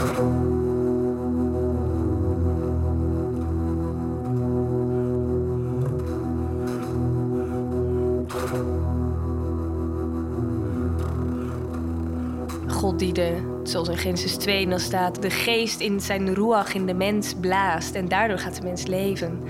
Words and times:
God 0.00 0.08
zoals 13.62 13.88
in 13.88 13.96
Genesis 13.96 14.36
2 14.36 14.68
dan 14.68 14.80
staat, 14.80 15.22
de 15.22 15.30
geest 15.30 15.80
in 15.80 16.00
zijn 16.00 16.34
ruach 16.34 16.74
in 16.74 16.86
de 16.86 16.94
mens 16.94 17.34
blaast 17.40 17.94
en 17.94 18.08
daardoor 18.08 18.38
gaat 18.38 18.56
de 18.56 18.62
mens 18.62 18.86
leven. 18.86 19.42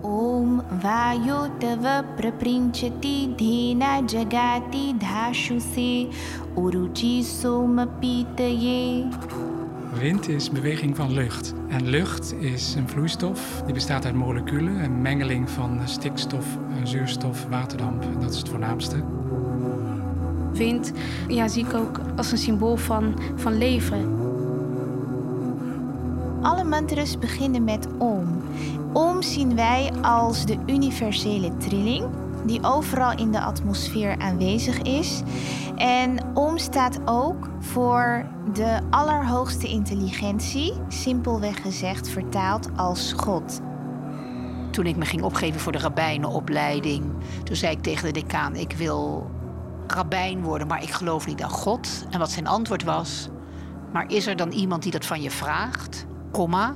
Om 0.00 0.62
vayotava 0.80 2.04
praprinchati 2.16 3.34
dhena 3.36 4.00
jagati 4.06 4.94
dhashuse 4.98 6.08
uruchi 6.56 7.22
somapitaye. 7.22 9.08
Wind 9.98 10.28
is 10.28 10.50
beweging 10.50 10.96
van 10.96 11.12
lucht. 11.12 11.54
En 11.68 11.88
lucht 11.88 12.34
is 12.34 12.74
een 12.74 12.88
vloeistof 12.88 13.62
die 13.64 13.74
bestaat 13.74 14.04
uit 14.04 14.14
moleculen, 14.14 14.84
een 14.84 15.02
mengeling 15.02 15.50
van 15.50 15.80
stikstof, 15.84 16.46
zuurstof, 16.84 17.46
waterdamp. 17.48 18.02
En 18.02 18.20
dat 18.20 18.32
is 18.32 18.38
het 18.38 18.48
voornaamste. 18.48 19.04
Wind 20.52 20.92
ja, 21.28 21.48
zie 21.48 21.66
ik 21.66 21.74
ook 21.74 22.00
als 22.16 22.32
een 22.32 22.38
symbool 22.38 22.76
van, 22.76 23.18
van 23.36 23.58
leven. 23.58 24.18
Alle 26.42 26.64
mantras 26.64 27.18
beginnen 27.18 27.64
met 27.64 27.88
om. 27.98 28.42
Om 28.92 29.22
zien 29.22 29.54
wij 29.54 29.90
als 30.02 30.46
de 30.46 30.56
universele 30.66 31.56
trilling 31.56 32.04
die 32.44 32.62
overal 32.62 33.18
in 33.18 33.32
de 33.32 33.40
atmosfeer 33.40 34.18
aanwezig 34.18 34.78
is. 34.78 35.22
En 35.76 36.18
om 36.34 36.58
staat 36.58 37.00
ook 37.04 37.48
voor 37.58 38.26
de 38.52 38.80
allerhoogste 38.90 39.68
intelligentie, 39.68 40.72
simpelweg 40.88 41.62
gezegd 41.62 42.08
vertaald 42.08 42.68
als 42.76 43.12
God. 43.16 43.60
Toen 44.70 44.86
ik 44.86 44.96
me 44.96 45.04
ging 45.04 45.22
opgeven 45.22 45.60
voor 45.60 45.72
de 45.72 45.78
rabbijnenopleiding, 45.78 47.04
toen 47.42 47.56
zei 47.56 47.72
ik 47.72 47.82
tegen 47.82 48.04
de 48.12 48.20
decaan: 48.20 48.56
Ik 48.56 48.72
wil 48.72 49.30
rabbijn 49.86 50.42
worden, 50.42 50.66
maar 50.66 50.82
ik 50.82 50.90
geloof 50.90 51.26
niet 51.26 51.42
aan 51.42 51.50
God. 51.50 52.06
En 52.10 52.18
wat 52.18 52.30
zijn 52.30 52.46
antwoord 52.46 52.84
was: 52.84 53.28
Maar 53.92 54.10
is 54.10 54.26
er 54.26 54.36
dan 54.36 54.50
iemand 54.50 54.82
die 54.82 54.92
dat 54.92 55.06
van 55.06 55.22
je 55.22 55.30
vraagt? 55.30 56.06
Komma. 56.30 56.72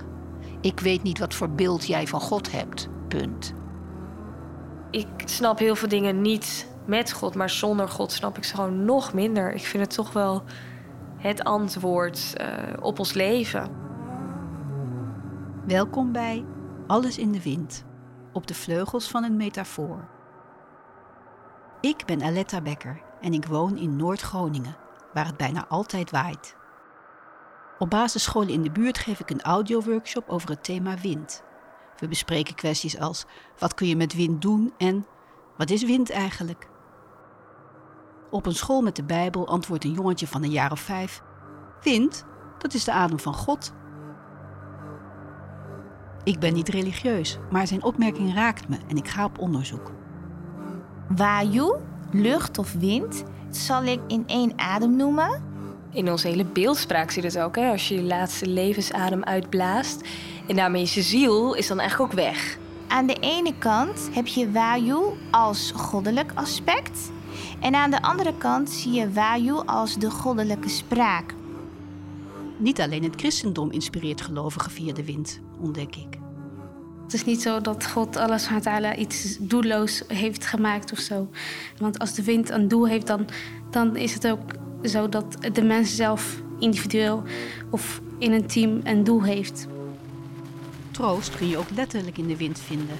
Ik 0.60 0.80
weet 0.80 1.02
niet 1.02 1.18
wat 1.18 1.34
voor 1.34 1.50
beeld 1.50 1.86
jij 1.86 2.06
van 2.06 2.20
God 2.20 2.52
hebt. 2.52 2.88
Punt. 3.08 3.54
Ik 4.94 5.08
snap 5.24 5.58
heel 5.58 5.76
veel 5.76 5.88
dingen 5.88 6.20
niet 6.20 6.68
met 6.86 7.12
God, 7.12 7.34
maar 7.34 7.50
zonder 7.50 7.88
God 7.88 8.12
snap 8.12 8.36
ik 8.36 8.44
ze 8.44 8.54
gewoon 8.54 8.84
nog 8.84 9.12
minder. 9.12 9.52
Ik 9.52 9.64
vind 9.64 9.82
het 9.82 9.94
toch 9.94 10.12
wel 10.12 10.42
het 11.16 11.44
antwoord 11.44 12.34
uh, 12.40 12.46
op 12.80 12.98
ons 12.98 13.12
leven. 13.12 13.70
Welkom 15.66 16.12
bij 16.12 16.44
Alles 16.86 17.18
in 17.18 17.32
de 17.32 17.42
Wind, 17.42 17.84
op 18.32 18.46
de 18.46 18.54
vleugels 18.54 19.08
van 19.08 19.24
een 19.24 19.36
metafoor. 19.36 20.08
Ik 21.80 22.04
ben 22.06 22.22
Aletta 22.22 22.60
Becker 22.60 23.02
en 23.20 23.32
ik 23.32 23.46
woon 23.46 23.76
in 23.76 23.96
Noord-Groningen, 23.96 24.76
waar 25.12 25.26
het 25.26 25.36
bijna 25.36 25.66
altijd 25.68 26.10
waait. 26.10 26.56
Op 27.78 27.90
basisscholen 27.90 28.48
in 28.48 28.62
de 28.62 28.70
buurt 28.70 28.98
geef 28.98 29.20
ik 29.20 29.30
een 29.30 29.42
audioworkshop 29.42 30.28
over 30.28 30.48
het 30.48 30.64
thema 30.64 30.96
wind. 30.96 31.42
We 32.04 32.10
bespreken 32.10 32.54
kwesties 32.54 32.98
als 32.98 33.24
wat 33.58 33.74
kun 33.74 33.86
je 33.86 33.96
met 33.96 34.14
wind 34.14 34.42
doen 34.42 34.72
en 34.78 35.06
wat 35.56 35.70
is 35.70 35.84
wind 35.84 36.10
eigenlijk? 36.10 36.68
Op 38.30 38.46
een 38.46 38.54
school 38.54 38.82
met 38.82 38.96
de 38.96 39.04
Bijbel 39.04 39.48
antwoordt 39.48 39.84
een 39.84 39.92
jongetje 39.92 40.26
van 40.26 40.42
een 40.42 40.50
jaar 40.50 40.72
of 40.72 40.80
vijf: 40.80 41.22
Wind, 41.82 42.24
dat 42.58 42.74
is 42.74 42.84
de 42.84 42.92
adem 42.92 43.20
van 43.20 43.34
God. 43.34 43.72
Ik 46.24 46.38
ben 46.38 46.54
niet 46.54 46.68
religieus, 46.68 47.38
maar 47.50 47.66
zijn 47.66 47.82
opmerking 47.82 48.34
raakt 48.34 48.68
me 48.68 48.78
en 48.88 48.96
ik 48.96 49.08
ga 49.08 49.24
op 49.24 49.38
onderzoek. 49.38 49.92
Vayu, 51.14 51.76
lucht 52.10 52.58
of 52.58 52.72
wind, 52.72 53.24
zal 53.50 53.82
ik 53.82 54.00
in 54.06 54.24
één 54.26 54.58
adem 54.58 54.96
noemen. 54.96 55.53
In 55.94 56.10
onze 56.10 56.28
hele 56.28 56.44
beeldspraak 56.44 57.10
zie 57.10 57.22
je 57.22 57.28
het 57.28 57.38
ook. 57.38 57.56
Hè? 57.56 57.70
Als 57.70 57.88
je 57.88 57.94
je 57.94 58.02
laatste 58.02 58.46
levensadem 58.46 59.24
uitblaast 59.24 60.00
en 60.46 60.56
daarmee 60.56 60.82
is 60.82 60.94
je 60.94 61.02
ziel 61.02 61.54
is 61.54 61.66
dan 61.66 61.80
eigenlijk 61.80 62.10
ook 62.12 62.18
weg. 62.18 62.58
Aan 62.86 63.06
de 63.06 63.16
ene 63.20 63.54
kant 63.58 64.08
heb 64.12 64.26
je 64.26 64.50
Vayu 64.52 64.98
als 65.30 65.72
goddelijk 65.74 66.32
aspect. 66.34 67.10
En 67.60 67.74
aan 67.74 67.90
de 67.90 68.02
andere 68.02 68.34
kant 68.38 68.70
zie 68.70 68.92
je 68.92 69.10
Vayu 69.12 69.62
als 69.66 69.98
de 69.98 70.10
goddelijke 70.10 70.68
spraak. 70.68 71.34
Niet 72.56 72.80
alleen 72.80 73.02
het 73.02 73.16
christendom 73.16 73.70
inspireert 73.70 74.20
gelovigen 74.20 74.70
via 74.70 74.92
de 74.92 75.04
wind, 75.04 75.40
ontdek 75.60 75.96
ik. 75.96 76.18
Het 77.02 77.12
is 77.12 77.24
niet 77.24 77.42
zo 77.42 77.60
dat 77.60 77.86
God 77.86 78.16
alles 78.16 78.48
ta'ala 78.62 78.96
iets 78.96 79.36
doelloos 79.40 80.02
heeft 80.08 80.46
gemaakt 80.46 80.92
of 80.92 80.98
zo. 80.98 81.28
Want 81.78 81.98
als 81.98 82.14
de 82.14 82.24
wind 82.24 82.50
een 82.50 82.68
doel 82.68 82.88
heeft, 82.88 83.06
dan, 83.06 83.26
dan 83.70 83.96
is 83.96 84.14
het 84.14 84.28
ook 84.28 84.40
zo 84.84 85.08
dat 85.08 85.36
de 85.52 85.62
mens 85.62 85.96
zelf 85.96 86.42
individueel 86.58 87.22
of 87.70 88.00
in 88.18 88.32
een 88.32 88.46
team 88.46 88.80
een 88.84 89.04
doel 89.04 89.22
heeft. 89.22 89.66
Troost 90.90 91.36
kun 91.36 91.48
je 91.48 91.58
ook 91.58 91.70
letterlijk 91.74 92.18
in 92.18 92.26
de 92.26 92.36
wind 92.36 92.60
vinden. 92.60 92.96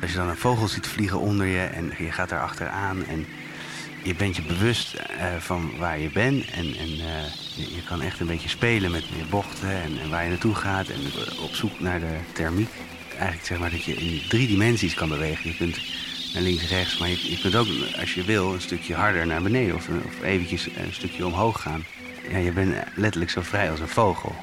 Als 0.00 0.10
je 0.10 0.16
dan 0.16 0.28
een 0.28 0.36
vogel 0.36 0.68
ziet 0.68 0.86
vliegen 0.86 1.20
onder 1.20 1.46
je 1.46 1.60
en 1.60 1.92
je 1.98 2.12
gaat 2.12 2.28
daar 2.28 2.42
achteraan 2.42 3.04
en 3.04 3.26
je 4.02 4.14
bent 4.14 4.36
je 4.36 4.42
bewust 4.42 4.94
uh, 4.94 5.36
van 5.38 5.70
waar 5.78 5.98
je 5.98 6.10
bent. 6.10 6.50
En, 6.50 6.76
en 6.76 6.88
uh, 6.88 7.24
je, 7.56 7.74
je, 7.74 7.82
kan 7.88 8.02
echt 8.02 8.20
een 8.20 8.26
beetje 8.26 8.48
spelen 8.48 8.90
met 8.90 9.04
je 9.04 9.24
bochten 9.30 9.82
en, 9.82 10.00
en, 10.02 10.10
waar 10.10 10.22
je 10.22 10.28
naartoe 10.28 10.54
gaat. 10.54 10.88
En 10.88 11.00
op 11.42 11.54
zoek 11.54 11.80
naar 11.80 12.00
de 12.00 12.16
thermiek. 12.32 12.70
Eigenlijk 13.10 13.46
zeg 13.46 13.58
maar 13.58 13.70
dat 13.70 13.84
je 13.84 13.94
in 13.94 14.22
drie 14.28 14.46
dimensies 14.46 14.94
kan 14.94 15.08
bewegen. 15.08 15.50
Je 15.50 15.56
kunt 15.56 15.78
naar 16.34 16.42
links 16.42 16.62
en 16.62 16.68
rechts, 16.68 16.98
maar 16.98 17.08
je, 17.08 17.30
je 17.30 17.38
kunt 17.40 17.56
ook 17.56 17.66
als 18.00 18.14
je 18.14 18.24
wil 18.24 18.54
een 18.54 18.60
stukje 18.60 18.94
harder 18.94 19.26
naar 19.26 19.42
beneden. 19.42 19.74
Of, 19.74 19.88
of 19.88 20.22
eventjes 20.22 20.66
een 20.66 20.92
stukje 20.92 21.26
omhoog 21.26 21.60
gaan. 21.60 21.84
Ja, 22.30 22.38
je 22.38 22.52
bent 22.52 22.74
letterlijk 22.94 23.30
zo 23.30 23.40
vrij 23.42 23.70
als 23.70 23.80
een 23.80 23.88
vogel. 23.88 24.34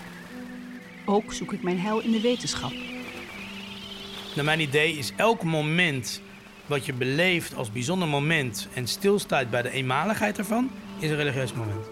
Ook 1.06 1.34
zoek 1.34 1.54
ik 1.54 1.64
mijn 1.64 1.80
heil 1.80 2.00
in 2.00 2.12
de 2.12 2.22
wetenschap. 2.22 2.72
Naar 4.36 4.46
mijn 4.46 4.60
idee 4.60 4.98
is 4.98 5.12
elk 5.16 5.44
moment 5.44 6.22
wat 6.66 6.86
je 6.86 6.94
beleeft 6.94 7.56
als 7.56 7.72
bijzonder 7.72 8.08
moment 8.08 8.68
en 8.74 8.88
stilstaat 8.88 9.50
bij 9.50 9.62
de 9.62 9.70
eenmaligheid 9.70 10.38
ervan, 10.38 10.70
is 11.00 11.10
een 11.10 11.16
religieus 11.16 11.54
moment. 11.54 11.86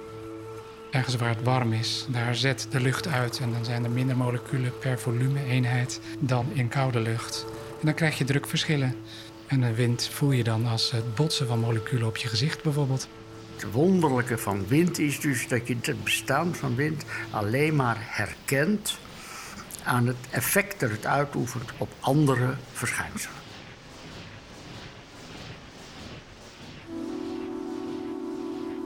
Ergens 0.91 1.15
waar 1.15 1.29
het 1.29 1.43
warm 1.43 1.73
is, 1.73 2.05
daar 2.09 2.35
zet 2.35 2.67
de 2.69 2.81
lucht 2.81 3.07
uit 3.07 3.39
en 3.39 3.51
dan 3.51 3.65
zijn 3.65 3.83
er 3.83 3.89
minder 3.89 4.17
moleculen 4.17 4.77
per 4.79 4.99
volume-eenheid 4.99 6.01
dan 6.19 6.45
in 6.53 6.67
koude 6.67 6.99
lucht. 6.99 7.45
En 7.79 7.85
dan 7.85 7.93
krijg 7.93 8.17
je 8.17 8.23
drukverschillen. 8.23 8.95
En 9.47 9.61
de 9.61 9.73
wind 9.73 10.07
voel 10.07 10.31
je 10.31 10.43
dan 10.43 10.65
als 10.65 10.91
het 10.91 11.15
botsen 11.15 11.47
van 11.47 11.59
moleculen 11.59 12.07
op 12.07 12.17
je 12.17 12.27
gezicht 12.27 12.63
bijvoorbeeld. 12.63 13.07
Het 13.55 13.71
wonderlijke 13.71 14.37
van 14.37 14.67
wind 14.67 14.99
is 14.99 15.19
dus 15.19 15.47
dat 15.47 15.67
je 15.67 15.77
het 15.81 16.03
bestaan 16.03 16.55
van 16.55 16.75
wind 16.75 17.03
alleen 17.31 17.75
maar 17.75 17.97
herkent 17.99 18.97
aan 19.83 20.07
het 20.07 20.15
effect 20.29 20.79
dat 20.79 20.89
het 20.89 21.05
uitoefent 21.05 21.71
op 21.77 21.89
andere 21.99 22.55
verschijnselen. 22.71 23.37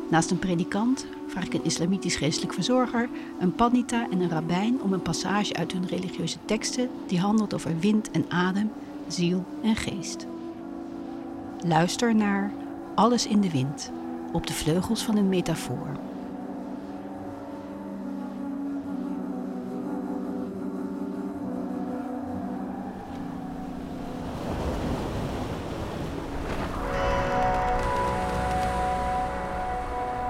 Naast 0.09 0.31
een 0.31 0.39
predikant 0.39 1.05
vraag 1.27 1.45
ik 1.45 1.53
een 1.53 1.63
islamitisch 1.63 2.15
geestelijk 2.15 2.53
verzorger, 2.53 3.09
een 3.39 3.55
pandita 3.55 4.07
en 4.11 4.19
een 4.19 4.29
rabbijn 4.29 4.81
om 4.81 4.93
een 4.93 5.01
passage 5.01 5.53
uit 5.53 5.71
hun 5.71 5.87
religieuze 5.87 6.37
teksten 6.45 6.89
die 7.07 7.19
handelt 7.19 7.53
over 7.53 7.79
wind 7.79 8.11
en 8.11 8.25
adem, 8.29 8.71
ziel 9.07 9.45
en 9.63 9.75
geest. 9.75 10.27
Luister 11.66 12.14
naar 12.14 12.50
Alles 12.94 13.26
in 13.26 13.40
de 13.40 13.50
wind 13.50 13.92
op 14.32 14.46
de 14.46 14.52
vleugels 14.52 15.02
van 15.02 15.16
een 15.16 15.28
metafoor. 15.28 15.86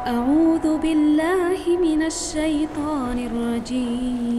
أعوذ 0.07 0.79
بالله 0.79 1.63
من 1.81 2.03
الشيطان 2.03 3.19
الرجيم 3.19 4.38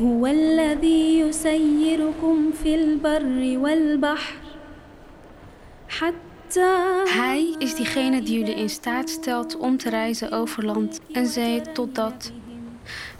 هو 0.00 0.26
الذي 0.26 1.18
يسيركم 1.18 2.52
في 2.62 2.74
البر 2.74 3.58
والبحر 3.58 4.34
حتى 5.88 6.24
Hij 7.06 7.54
is 7.58 7.74
diegene 7.74 8.22
die 8.22 8.38
jullie 8.38 8.54
in 8.54 8.68
staat 8.68 9.10
stelt 9.10 9.56
om 9.56 9.76
te 9.76 9.90
reizen 9.90 10.30
over 10.32 10.64
land 10.64 11.00
en 11.12 11.26
zee 11.26 11.62
totdat 11.72 12.32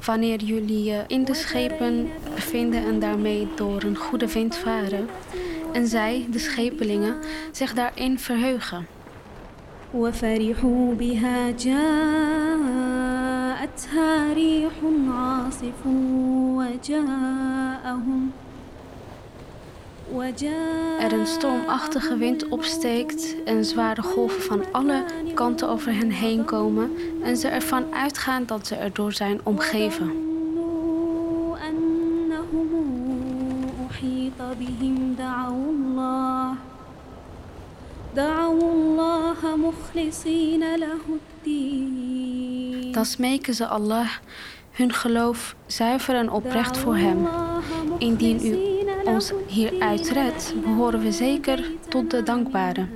wanneer 0.05 0.43
jullie 0.43 0.85
je 0.85 1.05
in 1.07 1.25
de 1.25 1.35
schepen 1.35 2.11
bevinden 2.35 2.85
en 2.85 2.99
daarmee 2.99 3.49
door 3.55 3.83
een 3.83 3.97
goede 3.97 4.33
wind 4.33 4.57
varen 4.57 5.09
en 5.73 5.87
zij, 5.87 6.27
de 6.31 6.39
schepelingen, 6.39 7.17
zich 7.53 7.75
daarin 7.75 8.19
verheugen. 8.19 8.87
وفرحوا 9.95 10.95
بها 10.95 11.51
جاءتها 13.81 14.33
ريح 14.35 14.73
عاصف 15.09 15.87
وجاءهم 16.57 18.31
er 21.01 21.13
een 21.13 21.27
stormachtige 21.27 22.17
wind 22.17 22.49
opsteekt 22.49 23.37
en 23.45 23.65
zware 23.65 24.03
golven 24.03 24.43
van 24.43 24.65
alle 24.73 25.05
kanten 25.35 25.69
over 25.69 25.95
hen 25.95 26.11
heen 26.11 26.45
komen 26.45 26.91
en 27.23 27.37
ze 27.37 27.49
ervan 27.49 27.95
uitgaan 27.95 28.45
dat 28.47 28.67
ze 28.67 28.75
erdoor 28.75 29.13
zijn 29.13 29.41
omgeven. 29.43 30.27
Dan 42.92 43.06
smeken 43.06 43.54
ze 43.54 43.68
Allah 43.68 44.10
hun 44.72 44.94
geloof 44.94 45.56
zuiver 45.66 46.16
en 46.16 46.32
oprecht 46.32 46.78
voor 46.78 46.96
Hem. 46.96 47.28
Indien 47.98 48.46
u 48.46 48.72
ons 49.06 49.32
hieruit 49.48 50.10
redt, 50.10 50.54
behoren 50.64 51.00
we 51.00 51.12
zeker 51.12 51.72
tot 51.90 52.12
de 52.12 52.24
dankbaren. 52.24 52.90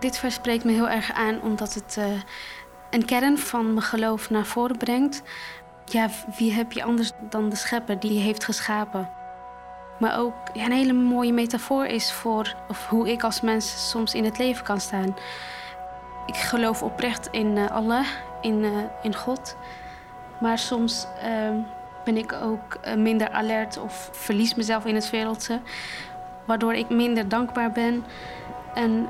Dit 0.00 0.18
vers 0.18 0.34
spreekt 0.34 0.64
me 0.64 0.72
heel 0.72 0.88
erg 0.88 1.12
aan 1.12 1.42
omdat 1.42 1.74
het 1.74 1.96
uh, 1.98 2.04
een 2.90 3.04
kern 3.04 3.38
van 3.38 3.66
mijn 3.66 3.82
geloof 3.82 4.30
naar 4.30 4.46
voren 4.46 4.76
brengt. 4.76 5.22
Ja, 5.84 6.08
wie 6.36 6.52
heb 6.52 6.72
je 6.72 6.82
anders 6.82 7.10
dan 7.30 7.48
de 7.48 7.56
schepper 7.56 8.00
die 8.00 8.12
je 8.12 8.20
heeft 8.20 8.44
geschapen? 8.44 9.19
Maar 10.00 10.18
ook 10.18 10.34
een 10.52 10.72
hele 10.72 10.92
mooie 10.92 11.32
metafoor 11.32 11.84
is 11.84 12.12
voor 12.12 12.54
of 12.68 12.88
hoe 12.88 13.10
ik 13.10 13.22
als 13.22 13.40
mens 13.40 13.90
soms 13.90 14.14
in 14.14 14.24
het 14.24 14.38
leven 14.38 14.64
kan 14.64 14.80
staan. 14.80 15.16
Ik 16.26 16.36
geloof 16.36 16.82
oprecht 16.82 17.28
in 17.30 17.56
uh, 17.56 17.70
Allah, 17.70 18.06
in, 18.40 18.64
uh, 18.64 18.70
in 19.02 19.14
God. 19.14 19.56
Maar 20.38 20.58
soms 20.58 21.06
uh, 21.24 21.64
ben 22.04 22.16
ik 22.16 22.32
ook 22.32 22.78
uh, 22.84 22.94
minder 22.94 23.30
alert 23.30 23.78
of 23.78 24.08
verlies 24.12 24.54
mezelf 24.54 24.84
in 24.84 24.94
het 24.94 25.10
wereldse. 25.10 25.60
Waardoor 26.44 26.74
ik 26.74 26.88
minder 26.88 27.28
dankbaar 27.28 27.72
ben 27.72 28.04
en 28.74 29.08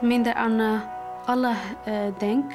minder 0.00 0.34
aan 0.34 0.82
Allah 1.24 1.56
denk. 2.18 2.52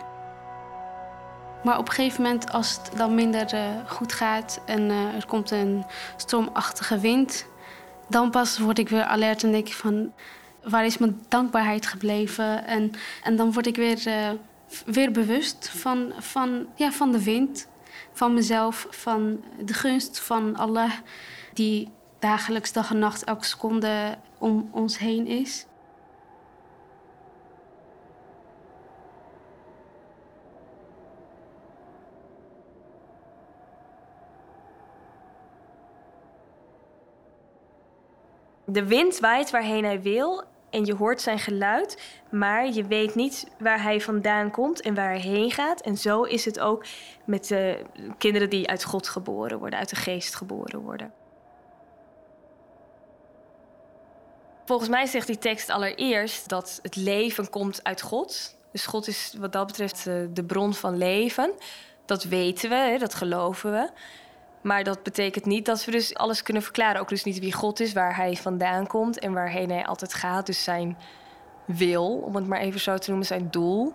Maar 1.66 1.78
op 1.78 1.88
een 1.88 1.94
gegeven 1.94 2.24
moment, 2.24 2.52
als 2.52 2.72
het 2.72 2.98
dan 2.98 3.16
minder 3.16 3.48
goed 3.88 4.14
gaat 4.14 4.62
en 4.66 4.90
er 4.90 5.26
komt 5.26 5.52
een 5.52 5.86
stormachtige 6.18 7.00
wind, 7.00 7.46
dan 8.10 8.30
pas 8.32 8.58
word 8.58 8.80
ik 8.80 8.90
weer 8.90 9.04
alert 9.04 9.44
en 9.44 9.52
denk 9.52 9.68
ik 9.68 9.74
van 9.74 10.14
waar 10.64 10.86
is 10.86 10.98
mijn 10.98 11.26
dankbaarheid 11.28 11.86
gebleven? 11.86 12.66
En, 12.66 12.92
en 13.24 13.36
dan 13.36 13.54
word 13.54 13.68
ik 13.68 13.76
weer, 13.76 14.08
uh, 14.08 14.30
weer 14.86 15.12
bewust 15.12 15.70
van, 15.70 16.14
van, 16.20 16.68
ja, 16.76 16.92
van 16.92 17.12
de 17.12 17.24
wind, 17.24 17.68
van 18.14 18.34
mezelf, 18.34 18.88
van 18.90 19.44
de 19.64 19.74
gunst 19.74 20.20
van 20.20 20.56
Allah, 20.56 20.92
die 21.54 21.92
dagelijks, 22.20 22.74
dag 22.74 22.90
en 22.90 23.00
nacht, 23.00 23.24
elke 23.24 23.46
seconde 23.46 24.18
om 24.38 24.70
ons 24.72 24.98
heen 24.98 25.28
is. 25.28 25.66
De 38.76 38.86
wind 38.86 39.20
waait 39.20 39.50
waarheen 39.50 39.84
hij 39.84 40.02
wil 40.02 40.44
en 40.70 40.86
je 40.86 40.96
hoort 40.96 41.22
zijn 41.22 41.40
geluid, 41.40 42.02
maar 42.32 42.68
je 42.68 42.84
weet 42.88 43.16
niet 43.16 43.48
waar 43.60 43.82
hij 43.82 44.02
vandaan 44.02 44.52
komt 44.52 44.82
en 44.82 44.96
waar 44.96 45.10
hij 45.10 45.20
heen 45.20 45.52
gaat. 45.52 45.82
En 45.82 45.98
zo 45.98 46.24
is 46.24 46.46
het 46.46 46.60
ook 46.60 46.86
met 47.26 47.48
de 47.48 47.86
kinderen 48.18 48.50
die 48.50 48.68
uit 48.70 48.84
God 48.84 49.08
geboren 49.08 49.60
worden, 49.60 49.80
uit 49.80 49.90
de 49.90 49.96
geest 49.96 50.36
geboren 50.36 50.80
worden. 50.80 51.14
Volgens 54.66 54.90
mij 54.90 55.06
zegt 55.06 55.28
die 55.28 55.38
tekst 55.38 55.70
allereerst 55.70 56.50
dat 56.50 56.80
het 56.82 56.96
leven 56.96 57.50
komt 57.50 57.84
uit 57.84 58.02
God. 58.02 58.56
Dus 58.72 58.86
God 58.86 59.08
is 59.08 59.36
wat 59.38 59.52
dat 59.52 59.68
betreft 59.68 60.08
eh, 60.08 60.14
de 60.30 60.44
bron 60.44 60.74
van 60.74 60.98
leven. 60.98 61.52
Dat 62.06 62.24
weten 62.24 62.70
we, 62.70 62.96
dat 63.00 63.14
geloven 63.14 63.72
we. 63.72 63.90
Maar 64.66 64.84
dat 64.84 65.04
betekent 65.04 65.46
niet 65.46 65.66
dat 65.66 65.86
we 65.86 65.92
dus 65.92 66.16
alles 66.16 66.44
kunnen 66.44 66.64
verklaren. 66.64 67.02
Ook 67.02 67.10
dus 67.10 67.24
niet 67.24 67.40
wie 67.40 67.54
God 67.54 67.80
is, 67.80 67.94
waar 67.94 68.16
hij 68.16 68.36
vandaan 68.36 68.88
komt 68.88 69.20
en 69.20 69.34
waarheen 69.34 69.70
hij 69.70 69.86
altijd 69.86 70.14
gaat. 70.14 70.46
Dus 70.46 70.64
zijn 70.64 70.98
wil, 71.66 72.18
om 72.18 72.36
het 72.36 72.48
maar 72.48 72.60
even 72.60 72.80
zo 72.80 72.98
te 72.98 73.10
noemen, 73.10 73.28
zijn 73.28 73.48
doel. 73.52 73.94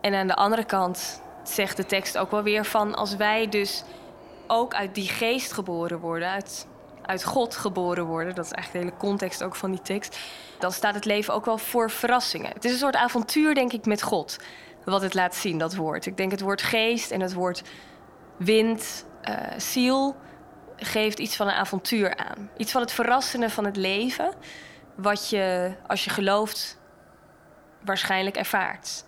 En 0.00 0.14
aan 0.14 0.26
de 0.26 0.34
andere 0.34 0.64
kant 0.64 1.22
zegt 1.42 1.76
de 1.76 1.86
tekst 1.86 2.18
ook 2.18 2.30
wel 2.30 2.42
weer 2.42 2.64
van 2.64 2.94
als 2.94 3.16
wij 3.16 3.48
dus 3.48 3.84
ook 4.46 4.74
uit 4.74 4.94
die 4.94 5.08
geest 5.08 5.52
geboren 5.52 5.98
worden, 5.98 6.28
uit, 6.28 6.66
uit 7.02 7.24
God 7.24 7.56
geboren 7.56 8.04
worden, 8.04 8.34
dat 8.34 8.44
is 8.44 8.52
eigenlijk 8.52 8.84
de 8.84 8.90
hele 8.90 9.10
context 9.10 9.42
ook 9.42 9.56
van 9.56 9.70
die 9.70 9.82
tekst, 9.82 10.18
dan 10.58 10.72
staat 10.72 10.94
het 10.94 11.04
leven 11.04 11.34
ook 11.34 11.44
wel 11.44 11.58
voor 11.58 11.90
verrassingen. 11.90 12.52
Het 12.52 12.64
is 12.64 12.72
een 12.72 12.78
soort 12.78 12.96
avontuur, 12.96 13.54
denk 13.54 13.72
ik, 13.72 13.86
met 13.86 14.02
God, 14.02 14.38
wat 14.84 15.02
het 15.02 15.14
laat 15.14 15.34
zien, 15.34 15.58
dat 15.58 15.74
woord. 15.74 16.06
Ik 16.06 16.16
denk 16.16 16.30
het 16.30 16.40
woord 16.40 16.62
geest 16.62 17.10
en 17.10 17.20
het 17.20 17.32
woord 17.32 17.62
wind, 18.40 19.04
uh, 19.28 19.36
ziel 19.56 20.16
geeft 20.76 21.18
iets 21.18 21.36
van 21.36 21.46
een 21.46 21.54
avontuur 21.54 22.16
aan. 22.16 22.50
Iets 22.56 22.72
van 22.72 22.80
het 22.80 22.92
verrassende 22.92 23.50
van 23.50 23.64
het 23.64 23.76
leven, 23.76 24.34
wat 24.94 25.28
je 25.28 25.74
als 25.86 26.04
je 26.04 26.10
gelooft 26.10 26.78
waarschijnlijk 27.84 28.36
ervaart. 28.36 29.04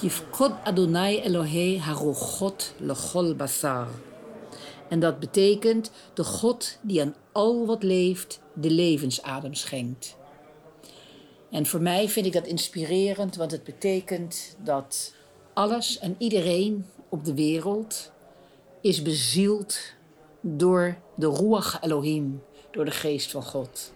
Yifkod 0.00 0.52
Adonai 0.64 1.20
Elohei 1.20 1.80
harochot 1.80 2.74
lechol 2.78 3.34
basar. 3.34 3.88
En 4.88 5.00
dat 5.00 5.20
betekent 5.20 5.90
de 6.14 6.24
God 6.24 6.78
die 6.82 7.00
aan 7.00 7.14
al 7.32 7.66
wat 7.66 7.82
leeft 7.82 8.40
de 8.54 8.70
levensadem 8.70 9.54
schenkt. 9.54 10.16
En 11.50 11.66
voor 11.66 11.80
mij 11.80 12.08
vind 12.08 12.26
ik 12.26 12.32
dat 12.32 12.46
inspirerend, 12.46 13.36
want 13.36 13.50
het 13.50 13.64
betekent 13.64 14.56
dat 14.64 15.14
alles 15.52 15.98
en 15.98 16.14
iedereen 16.18 16.86
op 17.08 17.24
de 17.24 17.34
wereld 17.34 18.12
is 18.80 19.02
bezield 19.02 19.78
door 20.40 20.96
de 21.14 21.28
Ruach 21.28 21.82
Elohim, 21.82 22.42
door 22.70 22.84
de 22.84 22.90
geest 22.90 23.30
van 23.30 23.42
God. 23.42 23.92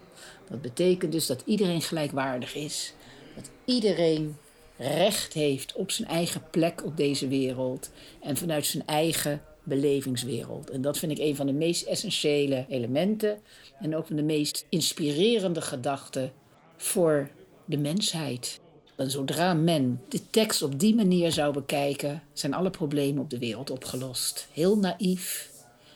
Dat 0.49 0.61
betekent 0.61 1.11
dus 1.11 1.25
dat 1.25 1.43
iedereen 1.45 1.81
gelijkwaardig 1.81 2.55
is. 2.55 2.93
Dat 3.35 3.49
iedereen 3.65 4.37
recht 4.77 5.33
heeft 5.33 5.73
op 5.73 5.91
zijn 5.91 6.07
eigen 6.07 6.43
plek 6.51 6.85
op 6.85 6.97
deze 6.97 7.27
wereld 7.27 7.89
en 8.21 8.37
vanuit 8.37 8.65
zijn 8.65 8.85
eigen 8.85 9.41
belevingswereld. 9.71 10.69
En 10.69 10.81
dat 10.81 10.97
vind 10.97 11.11
ik 11.11 11.17
een 11.19 11.35
van 11.35 11.45
de 11.45 11.53
meest 11.53 11.85
essentiële 11.85 12.65
elementen 12.69 13.39
en 13.79 13.95
ook 13.95 14.07
van 14.07 14.15
de 14.15 14.23
meest 14.23 14.65
inspirerende 14.69 15.61
gedachten 15.61 16.31
voor 16.77 17.29
de 17.65 17.77
mensheid. 17.77 18.59
En 18.95 19.11
zodra 19.11 19.53
men 19.53 20.01
de 20.09 20.29
tekst 20.29 20.61
op 20.61 20.79
die 20.79 20.95
manier 20.95 21.31
zou 21.31 21.53
bekijken, 21.53 22.23
zijn 22.33 22.53
alle 22.53 22.69
problemen 22.69 23.23
op 23.23 23.29
de 23.29 23.37
wereld 23.37 23.69
opgelost. 23.69 24.47
Heel 24.51 24.77
naïef, 24.77 25.49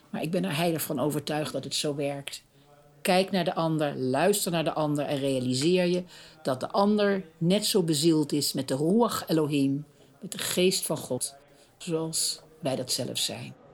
maar 0.09 0.21
ik 0.21 0.31
ben 0.31 0.45
er 0.45 0.55
heilig 0.55 0.81
van 0.81 0.99
overtuigd 0.99 1.53
dat 1.53 1.63
het 1.63 1.75
zo 1.75 1.95
werkt. 1.95 2.43
Kijk 3.01 3.31
naar 3.31 3.45
de 3.45 3.55
ander, 3.55 3.95
luister 3.95 4.51
naar 4.51 4.63
de 4.63 4.73
ander 4.73 5.05
en 5.05 5.17
realiseer 5.17 5.85
je 5.85 6.03
dat 6.43 6.59
de 6.59 6.69
ander 6.69 7.25
net 7.37 7.65
zo 7.65 7.83
bezield 7.83 8.31
is 8.31 8.53
met 8.53 8.67
de 8.67 8.75
Ruach 8.75 9.27
Elohim, 9.27 9.85
met 10.19 10.31
de 10.31 10.37
geest 10.37 10.85
van 10.85 10.97
God, 10.97 11.35
zoals 11.77 12.41
wij 12.59 12.75
dat 12.75 12.91
zelf 12.91 13.17
zijn. 13.17 13.64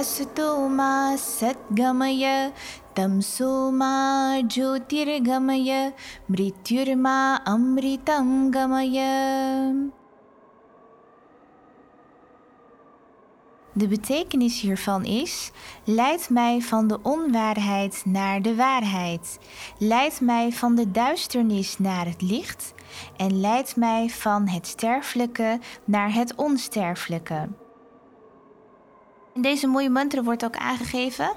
अस्तु 0.00 0.48
मा 0.78 1.16
सद्गमय 1.16 2.24
तमसो 2.96 3.50
मा 3.80 3.94
ज्योतिर्गमय 4.54 5.70
मृत्युर्मा 6.30 7.16
अमृतं 7.54 8.28
गमय 8.54 8.98
De 13.74 13.88
betekenis 13.88 14.60
hiervan 14.60 15.04
is: 15.04 15.50
leid 15.84 16.28
mij 16.30 16.60
van 16.60 16.86
de 16.86 16.98
onwaarheid 17.02 18.02
naar 18.04 18.42
de 18.42 18.54
waarheid. 18.54 19.38
Leid 19.78 20.20
mij 20.20 20.52
van 20.52 20.74
de 20.74 20.90
duisternis 20.90 21.78
naar 21.78 22.06
het 22.06 22.22
licht. 22.22 22.74
En 23.16 23.40
leid 23.40 23.76
mij 23.76 24.08
van 24.10 24.48
het 24.48 24.66
sterfelijke 24.66 25.58
naar 25.84 26.14
het 26.14 26.34
onsterfelijke. 26.34 27.48
In 29.37 29.43
deze 29.43 29.67
mooie 29.67 29.89
mantra 29.89 30.23
wordt 30.23 30.45
ook 30.45 30.57
aangegeven 30.57 31.29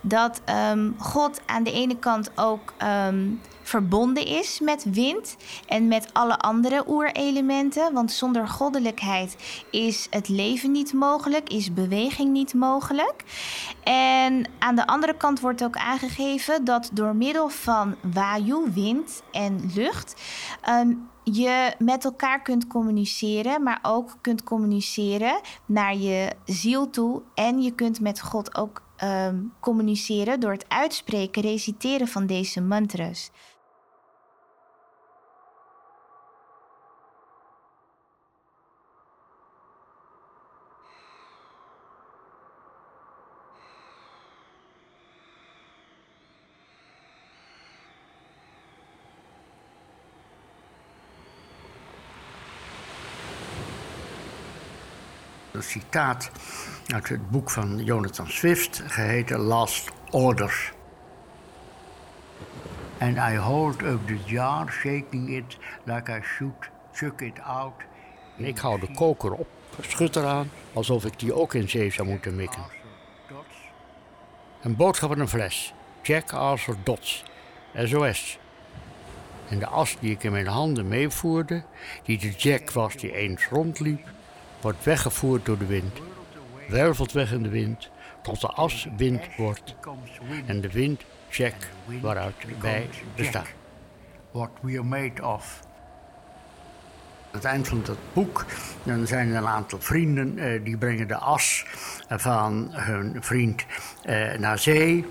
dat 0.00 0.40
um, 0.70 0.94
God 0.98 1.40
aan 1.46 1.62
de 1.62 1.72
ene 1.72 1.98
kant 1.98 2.30
ook 2.34 2.72
um, 3.08 3.40
verbonden 3.62 4.26
is 4.26 4.60
met 4.60 4.84
wind 4.90 5.36
en 5.66 5.88
met 5.88 6.08
alle 6.12 6.38
andere 6.38 6.84
oerelementen. 6.88 7.92
Want 7.92 8.12
zonder 8.12 8.48
goddelijkheid 8.48 9.36
is 9.70 10.06
het 10.10 10.28
leven 10.28 10.70
niet 10.70 10.92
mogelijk, 10.92 11.48
is 11.48 11.72
beweging 11.72 12.32
niet 12.32 12.54
mogelijk. 12.54 13.24
En 13.82 14.50
aan 14.58 14.76
de 14.76 14.86
andere 14.86 15.16
kant 15.16 15.40
wordt 15.40 15.64
ook 15.64 15.76
aangegeven 15.76 16.64
dat 16.64 16.90
door 16.92 17.16
middel 17.16 17.48
van 17.48 17.94
wayu, 18.12 18.70
wind 18.74 19.22
en 19.32 19.70
lucht. 19.74 20.14
Um, 20.68 21.08
je 21.32 21.74
met 21.78 22.04
elkaar 22.04 22.42
kunt 22.42 22.66
communiceren, 22.66 23.62
maar 23.62 23.78
ook 23.82 24.16
kunt 24.20 24.42
communiceren 24.42 25.40
naar 25.66 25.96
je 25.96 26.32
ziel 26.44 26.90
toe. 26.90 27.22
En 27.34 27.62
je 27.62 27.74
kunt 27.74 28.00
met 28.00 28.20
God 28.20 28.54
ook 28.54 28.82
um, 29.04 29.52
communiceren 29.60 30.40
door 30.40 30.52
het 30.52 30.68
uitspreken, 30.68 31.42
reciteren 31.42 32.08
van 32.08 32.26
deze 32.26 32.60
mantras. 32.60 33.30
Een 55.58 55.64
citaat 55.64 56.30
uit 56.86 57.08
het 57.08 57.30
boek 57.30 57.50
van 57.50 57.84
Jonathan 57.84 58.28
Swift, 58.28 58.82
geheten 58.86 59.38
Last 59.38 59.90
Orders. 60.10 60.72
And 62.98 63.16
I 63.16 63.36
hold 63.36 63.82
up 63.82 64.06
the 64.06 64.18
jar, 64.24 64.70
shaking 64.70 65.30
it 65.30 65.58
like 65.84 66.12
I 66.12 66.20
should 66.22 66.70
chuck 66.92 67.20
it 67.20 67.40
out. 67.40 67.72
Ik 68.36 68.58
hou 68.58 68.80
de 68.80 68.94
koker 68.94 69.32
op, 69.32 69.48
schud 69.80 70.16
eraan, 70.16 70.50
alsof 70.72 71.04
ik 71.04 71.18
die 71.18 71.34
ook 71.34 71.54
in 71.54 71.68
zee 71.68 71.90
zou 71.92 72.08
moeten 72.08 72.36
mikken. 72.36 72.62
Een 74.62 74.76
boodschap 74.76 75.12
in 75.12 75.20
een 75.20 75.28
fles. 75.28 75.74
Jack 76.02 76.32
Arthur 76.32 76.76
Dots. 76.82 77.24
SOS. 77.74 78.38
En 79.48 79.58
de 79.58 79.66
as 79.66 79.96
die 80.00 80.10
ik 80.10 80.22
in 80.22 80.32
mijn 80.32 80.46
handen 80.46 80.88
meevoerde, 80.88 81.62
die 82.02 82.18
de 82.18 82.30
Jack 82.30 82.70
was 82.70 82.96
die 82.96 83.14
eens 83.14 83.48
rondliep, 83.48 84.06
wordt 84.60 84.84
weggevoerd 84.84 85.46
door 85.46 85.58
de 85.58 85.66
wind, 85.66 86.00
wervelt 86.68 87.12
weg 87.12 87.32
in 87.32 87.42
de 87.42 87.48
wind, 87.48 87.90
tot 88.22 88.40
de 88.40 88.48
as 88.48 88.88
wind 88.96 89.36
wordt 89.36 89.74
en 90.46 90.60
de 90.60 90.70
wind 90.70 91.04
check 91.28 91.54
waaruit 92.00 92.34
wij 92.60 92.88
bestaan. 93.16 93.44
What 94.30 94.50
we 94.60 94.72
are 94.72 94.82
made 94.82 95.26
of. 95.26 95.60
Aan 97.30 97.34
het 97.34 97.44
eind 97.44 97.68
van 97.68 97.82
dat 97.84 97.96
boek 98.12 98.44
dan 98.82 99.06
zijn 99.06 99.30
er 99.30 99.36
een 99.36 99.46
aantal 99.46 99.80
vrienden 99.80 100.38
eh, 100.38 100.64
die 100.64 100.76
brengen 100.76 101.08
de 101.08 101.16
as 101.16 101.66
van 102.08 102.68
hun 102.70 103.16
vriend 103.20 103.64
eh, 104.02 104.38
naar 104.38 104.58
zee. 104.58 105.06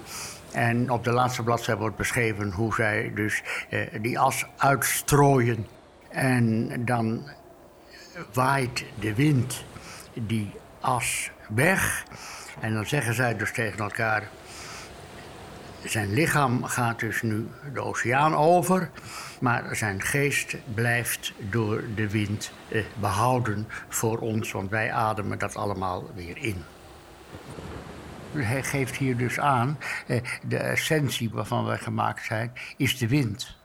En 0.52 0.92
op 0.92 1.04
de 1.04 1.12
laatste 1.12 1.44
bladzijde 1.44 1.82
wordt 1.82 1.96
beschreven 1.96 2.52
hoe 2.52 2.74
zij 2.74 3.12
dus 3.16 3.44
eh, 3.70 3.80
die 4.02 4.20
as 4.20 4.46
uitstrooien. 4.58 5.68
En 6.10 6.72
dan 6.86 7.30
waait 8.34 8.86
de 9.00 9.14
wind 9.16 9.64
die 10.14 10.52
as 10.80 11.30
weg. 11.50 12.06
En 12.60 12.74
dan 12.74 12.86
zeggen 12.86 13.14
zij 13.14 13.38
dus 13.38 13.54
tegen 13.54 13.80
elkaar. 13.80 14.30
Zijn 15.84 16.14
lichaam 16.14 16.64
gaat 16.64 17.00
dus 17.00 17.22
nu 17.22 17.48
de 17.74 17.82
oceaan 17.82 18.36
over, 18.36 18.90
maar 19.40 19.76
zijn 19.76 20.02
geest 20.02 20.56
blijft 20.74 21.34
door 21.50 21.84
de 21.96 22.10
wind 22.10 22.52
eh, 22.70 22.84
behouden 23.00 23.68
voor 23.90 24.18
ons, 24.18 24.52
want 24.52 24.70
wij 24.70 24.92
ademen 24.92 25.40
dat 25.40 25.56
allemaal 25.56 26.12
weer 26.16 26.38
in. 26.38 26.64
Hij 28.32 28.64
geeft 28.64 28.96
hier 28.96 29.18
dus 29.18 29.40
aan, 29.40 29.78
eh, 30.08 30.22
de 30.48 30.58
essentie 30.58 31.30
waarvan 31.30 31.66
wij 31.66 31.78
gemaakt 31.78 32.26
zijn, 32.26 32.52
is 32.78 32.98
de 32.98 33.08
wind. 33.08 33.58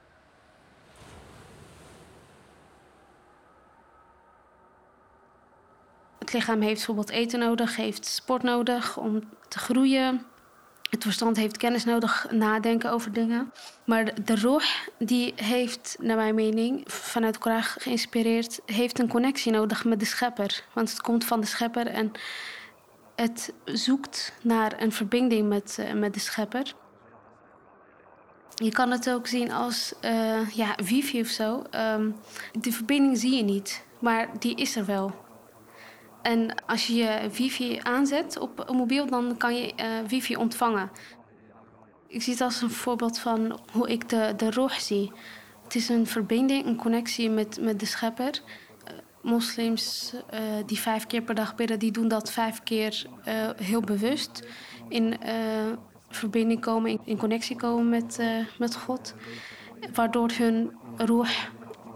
Lichaam 6.33 6.61
heeft 6.61 6.75
bijvoorbeeld 6.75 7.11
eten 7.11 7.39
nodig, 7.39 7.77
heeft 7.77 8.07
sport 8.07 8.43
nodig 8.43 8.97
om 8.97 9.23
te 9.49 9.59
groeien. 9.59 10.25
Het 10.91 11.03
verstand 11.03 11.37
heeft 11.37 11.57
kennis 11.57 11.85
nodig, 11.85 12.27
nadenken 12.31 12.91
over 12.91 13.13
dingen. 13.13 13.53
Maar 13.85 14.25
de 14.25 14.41
roh, 14.41 14.63
die 14.99 15.33
heeft, 15.37 15.97
naar 16.01 16.17
mijn 16.17 16.35
mening, 16.35 16.83
vanuit 16.87 17.39
Koran 17.39 17.63
geïnspireerd, 17.63 18.61
heeft 18.67 18.99
een 18.99 19.09
connectie 19.09 19.53
nodig 19.53 19.85
met 19.85 19.99
de 19.99 20.05
schepper. 20.05 20.65
Want 20.73 20.91
het 20.91 21.01
komt 21.01 21.25
van 21.25 21.41
de 21.41 21.47
schepper 21.47 21.87
en 21.87 22.13
het 23.17 23.53
zoekt 23.65 24.33
naar 24.43 24.83
een 24.83 24.93
verbinding 24.93 25.49
met, 25.49 25.77
uh, 25.81 25.93
met 25.93 26.15
de 26.15 26.21
schepper. 26.21 26.75
Je 28.55 28.71
kan 28.71 28.91
het 28.91 29.11
ook 29.11 29.27
zien 29.27 29.53
als 29.53 29.93
uh, 30.05 30.51
ja, 30.51 30.75
wifi 30.85 31.21
of 31.21 31.27
zo. 31.27 31.63
Um, 31.95 32.17
de 32.61 32.73
verbinding 32.73 33.19
zie 33.19 33.37
je 33.37 33.43
niet, 33.43 33.85
maar 33.99 34.29
die 34.39 34.57
is 34.57 34.77
er 34.77 34.85
wel. 34.85 35.15
En 36.23 36.65
als 36.67 36.87
je 36.87 36.95
je 36.95 37.31
wifi 37.33 37.81
aanzet 37.83 38.39
op 38.39 38.69
een 38.69 38.77
mobiel, 38.77 39.07
dan 39.07 39.37
kan 39.37 39.57
je 39.57 39.73
uh, 39.77 40.09
wifi 40.09 40.37
ontvangen. 40.37 40.91
Ik 42.07 42.23
zie 42.23 42.33
het 42.33 42.43
als 42.43 42.63
een 42.63 42.71
voorbeeld 42.71 43.19
van 43.19 43.61
hoe 43.73 43.89
ik 43.89 44.09
de, 44.09 44.35
de 44.37 44.69
zie. 44.79 45.13
Het 45.65 45.75
is 45.75 45.89
een 45.89 46.07
verbinding, 46.07 46.67
een 46.67 46.77
connectie 46.77 47.31
met, 47.31 47.61
met 47.61 47.81
de 47.81 47.87
schepper. 47.87 48.41
Uh, 48.41 48.99
moslims 49.23 50.15
uh, 50.15 50.41
die 50.67 50.79
vijf 50.79 51.07
keer 51.07 51.23
per 51.23 51.35
dag 51.35 51.55
bidden, 51.55 51.79
die 51.79 51.93
doen 51.93 52.09
dat 52.09 52.33
vijf 52.33 52.63
keer 52.63 53.07
heel 53.57 53.81
bewust. 53.81 54.47
In 54.89 55.17
verbinding 56.09 56.61
komen, 56.61 56.91
in, 56.91 57.01
in 57.05 57.17
connectie 57.17 57.57
komen 57.57 57.89
met, 57.89 58.23
met 58.59 58.77
God. 58.77 59.15
Waardoor 59.95 60.31
hun 60.33 60.73
roh 60.97 61.29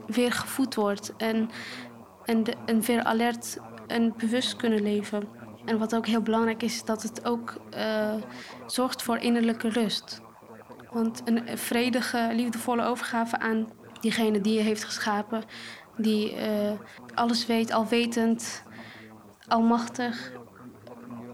weer 0.06 0.33
gevoed 0.33 0.75
wordt 0.75 1.16
en, 1.16 1.50
en, 2.25 2.45
en 2.66 2.80
weer 2.80 3.02
alert 3.02 3.59
en 3.87 4.14
bewust 4.16 4.57
kunnen 4.57 4.83
leven. 4.83 5.28
En 5.64 5.78
wat 5.78 5.95
ook 5.95 6.07
heel 6.07 6.23
belangrijk 6.23 6.62
is, 6.62 6.85
dat 6.85 7.02
het 7.02 7.25
ook 7.25 7.55
uh, 7.76 8.14
zorgt 8.66 9.02
voor 9.02 9.16
innerlijke 9.16 9.69
rust. 9.69 10.21
Want 10.90 11.23
een 11.25 11.59
vredige, 11.59 12.31
liefdevolle 12.33 12.85
overgave 12.85 13.38
aan 13.38 13.69
diegene 14.00 14.40
die 14.40 14.55
je 14.55 14.61
heeft 14.61 14.85
geschapen, 14.85 15.43
die 15.97 16.37
uh, 16.37 16.73
alles 17.14 17.47
weet, 17.47 17.73
alwetend, 17.73 18.62
almachtig. 19.49 20.33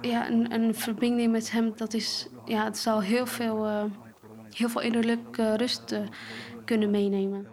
Ja, 0.00 0.30
een, 0.30 0.52
een, 0.52 0.74
verbinding 0.74 1.32
met 1.32 1.50
hem, 1.50 1.72
dat 1.76 1.94
is, 1.94 2.28
ja, 2.44 2.64
het 2.64 2.78
zal 2.78 3.02
heel 3.02 3.26
veel, 3.26 3.66
uh, 3.66 3.84
heel 4.50 4.68
veel 4.68 4.80
innerlijke 4.80 5.56
rust 5.56 6.00
kunnen 6.64 6.90
meenemen. 6.90 7.46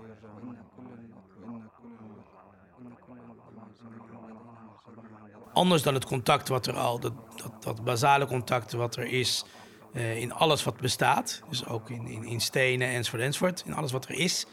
Anders 5.53 5.81
dan 5.81 5.93
het 5.93 6.05
contact 6.05 6.47
wat 6.47 6.67
er 6.67 6.73
al, 6.73 6.99
dat, 6.99 7.13
dat, 7.35 7.63
dat 7.63 7.83
basale 7.83 8.25
contact 8.25 8.71
wat 8.71 8.95
er 8.95 9.05
is 9.05 9.45
uh, 9.93 10.17
in 10.17 10.33
alles 10.33 10.63
wat 10.63 10.77
bestaat, 10.77 11.41
dus 11.49 11.65
ook 11.65 11.89
in, 11.89 12.07
in, 12.07 12.23
in 12.23 12.39
stenen 12.39 12.87
enzovoort 12.87 13.23
enzovoort, 13.23 13.63
in 13.65 13.73
alles 13.73 13.91
wat 13.91 14.05
er 14.05 14.15
is, 14.15 14.45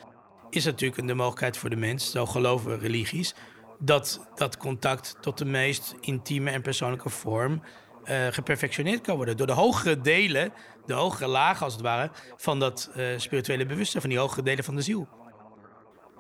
is 0.51 0.65
natuurlijk 0.65 1.07
de 1.07 1.15
mogelijkheid 1.15 1.57
voor 1.57 1.71
de 1.71 1.77
mens, 1.77 2.11
zo 2.11 2.27
geloven 2.27 2.71
we 2.71 2.77
religies, 2.77 3.35
dat 3.79 4.27
dat 4.35 4.57
contact 4.57 5.17
tot 5.21 5.39
de 5.39 5.45
meest 5.45 5.95
intieme 6.01 6.51
en 6.51 6.63
persoonlijke 6.63 7.09
vorm 7.09 7.63
uh, 8.05 8.27
geperfectioneerd 8.31 9.01
kan 9.01 9.17
worden. 9.17 9.37
Door 9.37 9.47
de 9.47 9.53
hogere 9.53 10.01
delen, 10.01 10.53
de 10.87 10.93
hogere 10.93 11.27
lagen 11.29 11.65
als 11.65 11.73
het 11.73 11.83
ware, 11.83 12.11
van 12.37 12.61
dat 12.61 12.91
uh, 12.97 13.07
spirituele 13.17 13.67
bewustzijn, 13.67 14.03
van 14.03 14.11
die 14.11 14.19
hogere 14.19 14.43
delen 14.43 14.65
van 14.65 14.75
de 14.75 14.83
ziel. 14.83 15.09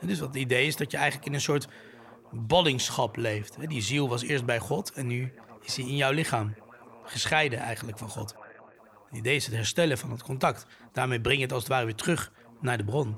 En 0.00 0.06
dus 0.06 0.18
wat 0.18 0.28
het 0.28 0.36
idee 0.36 0.66
is 0.66 0.76
dat 0.76 0.90
je 0.90 0.96
eigenlijk 0.96 1.26
in 1.26 1.34
een 1.34 1.40
soort 1.40 1.68
ballingschap 2.30 3.16
leeft. 3.16 3.68
Die 3.68 3.82
ziel 3.82 4.08
was 4.08 4.22
eerst 4.22 4.44
bij 4.44 4.58
God 4.58 4.92
en 4.92 5.06
nu 5.06 5.32
is 5.62 5.76
hij 5.76 5.84
in 5.84 5.96
jouw 5.96 6.12
lichaam. 6.12 6.54
gescheiden 7.04 7.58
eigenlijk 7.58 7.98
van 7.98 8.08
God. 8.08 8.34
Het 9.08 9.18
idee 9.18 9.36
is 9.36 9.46
het 9.46 9.54
herstellen 9.54 9.98
van 9.98 10.10
het 10.10 10.22
contact. 10.22 10.66
Daarmee 10.92 11.20
breng 11.20 11.36
je 11.36 11.42
het 11.42 11.52
als 11.52 11.62
het 11.62 11.72
ware 11.72 11.84
weer 11.84 11.94
terug 11.94 12.32
naar 12.60 12.76
de 12.76 12.84
bron. 12.84 13.16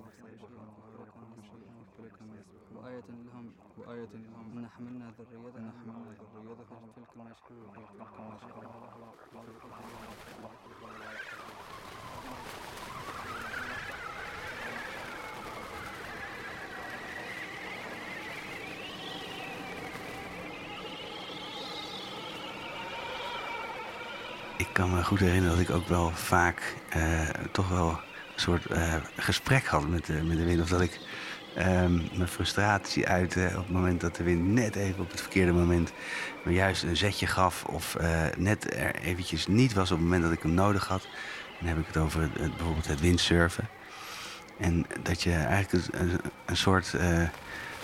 Kan 24.78 24.94
me 24.94 25.04
goed 25.04 25.20
herinneren 25.20 25.56
dat 25.56 25.68
ik 25.68 25.74
ook 25.74 25.88
wel 25.88 26.10
vaak 26.10 26.74
eh, 26.88 27.28
toch 27.52 27.68
wel 27.68 27.88
een 27.88 28.40
soort 28.40 28.66
eh, 28.66 28.94
gesprek 29.16 29.66
had 29.66 29.88
met, 29.88 30.06
de 30.06 30.12
met 30.12 30.36
de 30.36 30.44
wind. 30.44 30.60
Of 30.60 30.68
dat 30.68 30.80
ik 30.80 31.00
ehm, 31.54 31.94
mijn 31.94 32.28
frustratie 32.28 33.08
uitte 33.08 33.48
op 33.50 33.56
het 33.56 33.70
moment 33.70 34.00
dat 34.00 34.16
de 34.16 34.22
wind 34.22 34.46
net 34.46 34.76
even 34.76 35.00
op 35.00 35.10
het 35.10 35.20
verkeerde 35.20 35.52
moment 35.52 35.92
me 36.44 36.52
juist 36.52 36.82
een 36.82 36.96
zetje 36.96 37.26
gaf. 37.26 37.64
Of 37.64 37.94
eh, 37.94 38.22
net 38.36 38.74
er 38.74 38.94
eventjes 38.94 39.46
niet 39.46 39.72
was 39.72 39.90
op 39.90 39.96
het 39.96 40.06
moment 40.06 40.22
dat 40.22 40.32
ik 40.32 40.42
hem 40.42 40.54
nodig 40.54 40.86
had. 40.86 41.08
Dan 41.58 41.68
heb 41.68 41.78
ik 41.78 41.86
het 41.86 41.96
over 41.96 42.30
bijvoorbeeld 42.34 42.86
het 42.86 43.00
windsurfen. 43.00 43.68
En 44.58 44.86
dat 45.02 45.22
je 45.22 45.32
eigenlijk 45.32 45.88
een, 45.94 46.20
een 46.46 46.56
soort, 46.56 46.94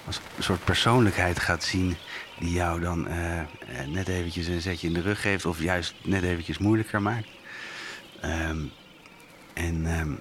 als 0.06 0.20
een 0.36 0.42
soort 0.42 0.64
persoonlijkheid 0.64 1.38
gaat 1.38 1.64
zien 1.64 1.96
die 2.38 2.52
jou 2.52 2.80
dan 2.80 3.08
uh, 3.08 3.40
net 3.86 4.08
eventjes 4.08 4.46
een 4.46 4.60
zetje 4.60 4.86
in 4.86 4.92
de 4.92 5.00
rug 5.00 5.20
geeft 5.20 5.46
of 5.46 5.60
juist 5.60 5.94
net 6.02 6.22
eventjes 6.22 6.58
moeilijker 6.58 7.02
maakt. 7.02 7.28
Um, 8.24 8.70
en 9.52 9.98
um, 10.00 10.18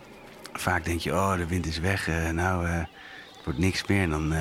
vaak 0.54 0.86
denk 0.86 1.00
je, 1.00 1.12
oh, 1.12 1.36
de 1.36 1.48
wind 1.48 1.66
is 1.66 1.80
weg, 1.80 2.10
uh, 2.10 2.30
nou, 2.30 2.68
het 2.68 2.88
wordt 3.44 3.60
niks 3.60 3.86
meer. 3.86 4.02
En 4.02 4.10
dan, 4.10 4.34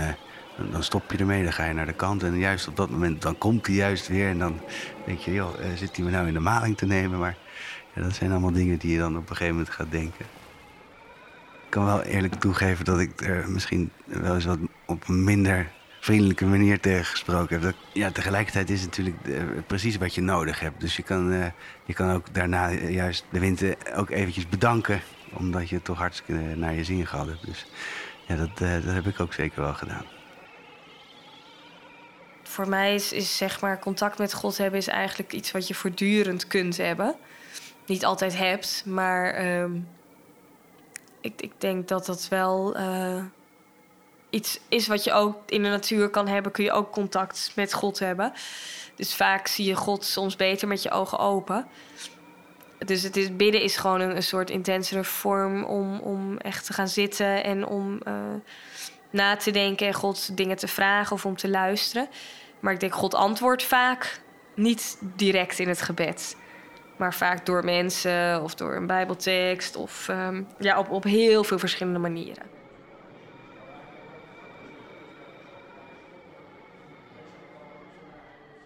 dan 0.70 0.82
stop 0.82 1.10
je 1.12 1.18
ermee, 1.18 1.42
dan 1.42 1.52
ga 1.52 1.64
je 1.64 1.74
naar 1.74 1.86
de 1.86 1.92
kant. 1.92 2.22
En 2.22 2.38
juist 2.38 2.68
op 2.68 2.76
dat 2.76 2.90
moment, 2.90 3.22
dan 3.22 3.38
komt 3.38 3.66
hij 3.66 3.76
juist 3.76 4.08
weer. 4.08 4.28
En 4.28 4.38
dan 4.38 4.60
denk 5.06 5.18
je, 5.18 5.32
joh, 5.32 5.54
zit 5.76 5.96
hij 5.96 6.04
me 6.04 6.10
nou 6.10 6.26
in 6.26 6.34
de 6.34 6.40
maling 6.40 6.76
te 6.76 6.86
nemen? 6.86 7.18
Maar 7.18 7.36
ja, 7.94 8.02
dat 8.02 8.14
zijn 8.14 8.30
allemaal 8.30 8.52
dingen 8.52 8.78
die 8.78 8.92
je 8.92 8.98
dan 8.98 9.16
op 9.16 9.30
een 9.30 9.36
gegeven 9.36 9.54
moment 9.54 9.74
gaat 9.74 9.90
denken. 9.90 10.26
Ik 11.72 11.78
kan 11.78 11.86
wel 11.86 12.02
eerlijk 12.02 12.34
toegeven 12.34 12.84
dat 12.84 13.00
ik 13.00 13.20
er 13.20 13.50
misschien 13.50 13.90
wel 14.04 14.34
eens 14.34 14.44
wat 14.44 14.58
op 14.86 15.08
minder 15.08 15.70
vriendelijke 16.00 16.46
manier 16.46 16.80
tegengesproken 16.80 17.60
heb. 17.60 17.74
Ja, 17.92 18.10
tegelijkertijd 18.10 18.70
is 18.70 18.80
het 18.80 18.88
natuurlijk 18.88 19.16
uh, 19.26 19.42
precies 19.66 19.96
wat 19.96 20.14
je 20.14 20.20
nodig 20.20 20.60
hebt. 20.60 20.80
Dus 20.80 20.96
je 20.96 21.02
kan, 21.02 21.32
uh, 21.32 21.46
je 21.84 21.94
kan 21.94 22.10
ook 22.10 22.34
daarna 22.34 22.70
juist 22.70 23.24
de 23.30 23.38
winter 23.38 23.76
ook 23.94 24.10
eventjes 24.10 24.48
bedanken. 24.48 25.00
Omdat 25.32 25.68
je 25.68 25.82
toch 25.82 25.98
hartstikke 25.98 26.40
naar 26.56 26.74
je 26.74 26.84
zin 26.84 27.06
gehad 27.06 27.26
hebt. 27.26 27.46
Dus 27.46 27.66
ja, 28.26 28.36
dat, 28.36 28.58
dat 28.58 28.94
heb 28.94 29.06
ik 29.06 29.20
ook 29.20 29.32
zeker 29.32 29.62
wel 29.62 29.74
gedaan. 29.74 30.04
Voor 32.42 32.68
mij 32.68 32.94
is, 32.94 33.12
is 33.12 33.36
zeg 33.36 33.60
maar 33.60 33.78
contact 33.78 34.18
met 34.18 34.34
God 34.34 34.58
hebben 34.58 34.78
is 34.78 34.88
eigenlijk 34.88 35.32
iets 35.32 35.50
wat 35.50 35.68
je 35.68 35.74
voortdurend 35.74 36.46
kunt 36.46 36.76
hebben. 36.76 37.14
Niet 37.86 38.04
altijd 38.04 38.36
hebt, 38.36 38.82
maar 38.86 39.46
um, 39.60 39.86
ik, 41.22 41.42
ik 41.42 41.52
denk 41.58 41.88
dat 41.88 42.06
dat 42.06 42.28
wel 42.28 42.76
iets 44.32 44.60
is 44.68 44.86
wat 44.86 45.04
je 45.04 45.12
ook 45.12 45.36
in 45.46 45.62
de 45.62 45.68
natuur 45.68 46.08
kan 46.08 46.28
hebben, 46.28 46.52
kun 46.52 46.64
je 46.64 46.72
ook 46.72 46.92
contact 46.92 47.52
met 47.54 47.72
God 47.72 47.98
hebben. 47.98 48.32
Dus 48.96 49.14
vaak 49.14 49.46
zie 49.46 49.66
je 49.66 49.74
God 49.74 50.04
soms 50.04 50.36
beter 50.36 50.68
met 50.68 50.82
je 50.82 50.90
ogen 50.90 51.18
open. 51.18 51.66
Dus 52.78 53.02
het 53.02 53.16
is, 53.16 53.36
bidden 53.36 53.62
is 53.62 53.76
gewoon 53.76 54.00
een, 54.00 54.22
soort 54.22 54.50
intensere 54.50 55.04
vorm 55.04 55.64
om, 55.64 55.98
om 55.98 56.38
echt 56.38 56.66
te 56.66 56.72
gaan 56.72 56.88
zitten 56.88 57.44
en 57.44 57.66
om 57.66 58.00
uh, 58.08 58.14
na 59.10 59.36
te 59.36 59.50
denken 59.50 59.86
en 59.86 59.94
God 59.94 60.36
dingen 60.36 60.56
te 60.56 60.68
vragen 60.68 61.16
of 61.16 61.26
om 61.26 61.36
te 61.36 61.48
luisteren. 61.48 62.08
Maar 62.60 62.72
ik 62.72 62.80
denk, 62.80 62.94
God 62.94 63.14
antwoordt 63.14 63.62
vaak 63.62 64.20
niet 64.54 64.98
direct 65.00 65.58
in 65.58 65.68
het 65.68 65.82
gebed. 65.82 66.36
Maar 66.96 67.14
vaak 67.14 67.46
door 67.46 67.64
mensen 67.64 68.42
of 68.42 68.54
door 68.54 68.74
een 68.74 68.86
Bijbeltekst 68.86 69.76
of 69.76 70.08
um, 70.08 70.46
ja, 70.58 70.78
op, 70.78 70.90
op 70.90 71.04
heel 71.04 71.44
veel 71.44 71.58
verschillende 71.58 71.98
manieren. 71.98 72.52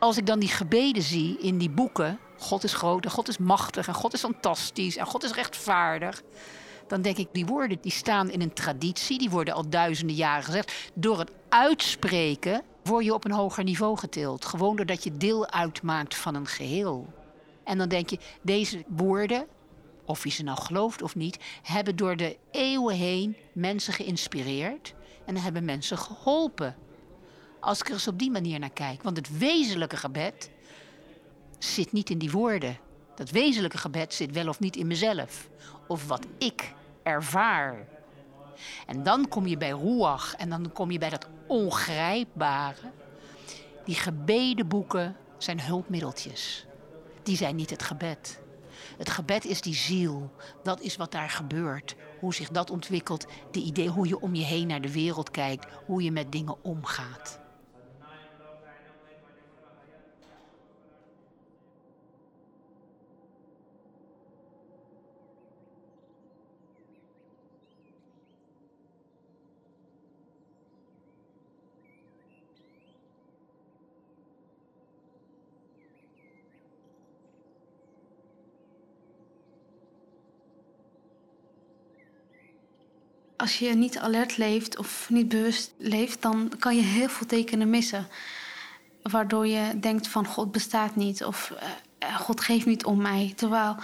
als 0.06 0.16
ik 0.16 0.26
dan 0.26 0.38
die 0.38 0.48
gebeden 0.48 1.02
zie 1.02 1.38
in 1.38 1.58
die 1.58 1.70
boeken, 1.70 2.18
God 2.38 2.64
is 2.64 2.74
groot 2.74 3.04
en 3.04 3.10
God 3.10 3.28
is 3.28 3.38
machtig 3.38 3.88
en 3.88 3.94
God 3.94 4.12
is 4.12 4.20
fantastisch 4.20 4.96
en 4.96 5.06
God 5.06 5.24
is 5.24 5.32
rechtvaardig. 5.32 6.22
Dan 6.86 7.02
denk 7.02 7.16
ik, 7.16 7.28
die 7.32 7.46
woorden 7.46 7.78
die 7.80 7.92
staan 7.92 8.30
in 8.30 8.40
een 8.40 8.52
traditie, 8.52 9.18
die 9.18 9.30
worden 9.30 9.54
al 9.54 9.68
duizenden 9.68 10.16
jaren 10.16 10.44
gezegd. 10.44 10.90
Door 10.94 11.18
het 11.18 11.30
uitspreken 11.48 12.62
word 12.82 13.04
je 13.04 13.14
op 13.14 13.24
een 13.24 13.32
hoger 13.32 13.64
niveau 13.64 13.96
getild. 13.96 14.44
Gewoon 14.44 14.76
doordat 14.76 15.04
je 15.04 15.16
deel 15.16 15.50
uitmaakt 15.50 16.16
van 16.16 16.34
een 16.34 16.46
geheel. 16.46 17.15
En 17.66 17.78
dan 17.78 17.88
denk 17.88 18.10
je, 18.10 18.18
deze 18.42 18.84
woorden, 18.88 19.46
of 20.04 20.24
je 20.24 20.30
ze 20.30 20.42
nou 20.42 20.60
gelooft 20.60 21.02
of 21.02 21.14
niet, 21.14 21.38
hebben 21.62 21.96
door 21.96 22.16
de 22.16 22.36
eeuwen 22.50 22.96
heen 22.96 23.36
mensen 23.52 23.92
geïnspireerd 23.92 24.94
en 25.24 25.36
hebben 25.36 25.64
mensen 25.64 25.98
geholpen. 25.98 26.76
Als 27.60 27.80
ik 27.80 27.86
er 27.86 27.92
eens 27.92 28.08
op 28.08 28.18
die 28.18 28.30
manier 28.30 28.58
naar 28.58 28.70
kijk. 28.70 29.02
Want 29.02 29.16
het 29.16 29.38
wezenlijke 29.38 29.96
gebed 29.96 30.50
zit 31.58 31.92
niet 31.92 32.10
in 32.10 32.18
die 32.18 32.30
woorden. 32.30 32.78
Dat 33.14 33.30
wezenlijke 33.30 33.78
gebed 33.78 34.14
zit 34.14 34.32
wel 34.32 34.48
of 34.48 34.60
niet 34.60 34.76
in 34.76 34.86
mezelf. 34.86 35.48
Of 35.86 36.06
wat 36.06 36.26
ik 36.38 36.72
ervaar. 37.02 37.86
En 38.86 39.02
dan 39.02 39.28
kom 39.28 39.46
je 39.46 39.56
bij 39.56 39.70
Ruach 39.70 40.34
en 40.34 40.48
dan 40.48 40.72
kom 40.72 40.90
je 40.90 40.98
bij 40.98 41.10
dat 41.10 41.28
ongrijpbare. 41.46 42.90
Die 43.84 43.94
gebedenboeken 43.94 45.16
zijn 45.38 45.60
hulpmiddeltjes. 45.60 46.65
Die 47.26 47.36
zijn 47.36 47.56
niet 47.56 47.70
het 47.70 47.82
gebed. 47.82 48.40
Het 48.98 49.10
gebed 49.10 49.44
is 49.44 49.60
die 49.60 49.74
ziel. 49.74 50.30
Dat 50.62 50.80
is 50.80 50.96
wat 50.96 51.12
daar 51.12 51.30
gebeurt. 51.30 51.96
Hoe 52.20 52.34
zich 52.34 52.48
dat 52.48 52.70
ontwikkelt. 52.70 53.26
De 53.50 53.60
idee 53.60 53.88
hoe 53.88 54.08
je 54.08 54.20
om 54.20 54.34
je 54.34 54.44
heen 54.44 54.66
naar 54.66 54.80
de 54.80 54.92
wereld 54.92 55.30
kijkt. 55.30 55.66
Hoe 55.86 56.02
je 56.02 56.12
met 56.12 56.32
dingen 56.32 56.64
omgaat. 56.64 57.40
Als 83.46 83.58
je 83.58 83.74
niet 83.74 83.98
alert 83.98 84.36
leeft 84.36 84.78
of 84.78 85.06
niet 85.10 85.28
bewust 85.28 85.74
leeft, 85.78 86.22
dan 86.22 86.52
kan 86.58 86.76
je 86.76 86.82
heel 86.82 87.08
veel 87.08 87.26
tekenen 87.26 87.70
missen. 87.70 88.08
Waardoor 89.02 89.46
je 89.46 89.78
denkt 89.80 90.08
van 90.08 90.26
God 90.26 90.52
bestaat 90.52 90.96
niet 90.96 91.24
of 91.24 91.52
uh, 92.02 92.16
God 92.16 92.40
geeft 92.40 92.66
niet 92.66 92.84
om 92.84 93.02
mij. 93.02 93.32
Terwijl 93.36 93.76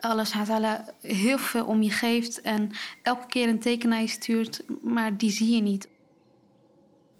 Allah 0.00 0.78
heel 1.00 1.38
veel 1.38 1.64
om 1.64 1.82
je 1.82 1.90
geeft 1.90 2.40
en 2.40 2.70
elke 3.02 3.26
keer 3.26 3.48
een 3.48 3.58
teken 3.58 3.88
naar 3.88 4.00
je 4.00 4.06
stuurt, 4.06 4.62
maar 4.82 5.16
die 5.16 5.30
zie 5.30 5.54
je 5.54 5.62
niet. 5.62 5.88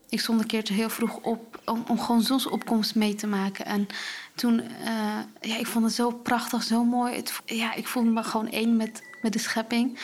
Ik 0.08 0.20
stond 0.20 0.40
een 0.40 0.46
keertje 0.46 0.74
heel 0.74 0.90
vroeg 0.90 1.16
op 1.16 1.60
om, 1.64 1.84
om 1.88 2.00
gewoon 2.00 2.22
zonsopkomst 2.22 2.94
mee 2.94 3.14
te 3.14 3.26
maken. 3.26 3.64
En 3.64 3.86
toen, 4.34 4.60
uh, 4.60 5.18
ja, 5.40 5.56
ik 5.58 5.66
vond 5.66 5.84
het 5.84 5.94
zo 5.94 6.10
prachtig, 6.10 6.62
zo 6.62 6.84
mooi. 6.84 7.14
Het, 7.14 7.40
ja, 7.44 7.74
ik 7.74 7.86
voelde 7.86 8.10
me 8.10 8.22
gewoon 8.22 8.50
één 8.50 8.76
met, 8.76 9.02
met 9.22 9.32
de 9.32 9.38
schepping. 9.38 9.98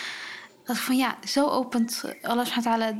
Dat 0.64 0.79
van 0.79 0.96
ja, 0.96 1.16
zo 1.27 1.48
opent 1.48 2.05
Allah 2.22 2.46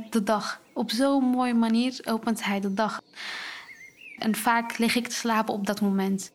de 0.09 0.23
dag. 0.23 0.61
Op 0.73 0.91
zo'n 0.91 1.23
mooie 1.23 1.53
manier 1.53 1.99
opent 2.03 2.43
hij 2.43 2.59
de 2.59 2.73
dag. 2.73 3.01
En 4.17 4.35
vaak 4.35 4.77
lig 4.77 4.95
ik 4.95 5.07
te 5.07 5.15
slapen 5.15 5.53
op 5.53 5.65
dat 5.65 5.81
moment. 5.81 6.31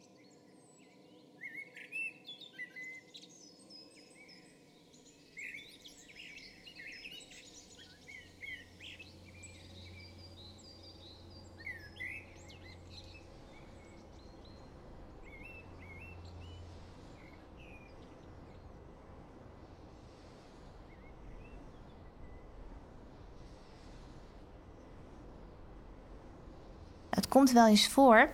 Komt 27.29 27.53
wel 27.53 27.66
eens 27.66 27.88
voor 27.88 28.31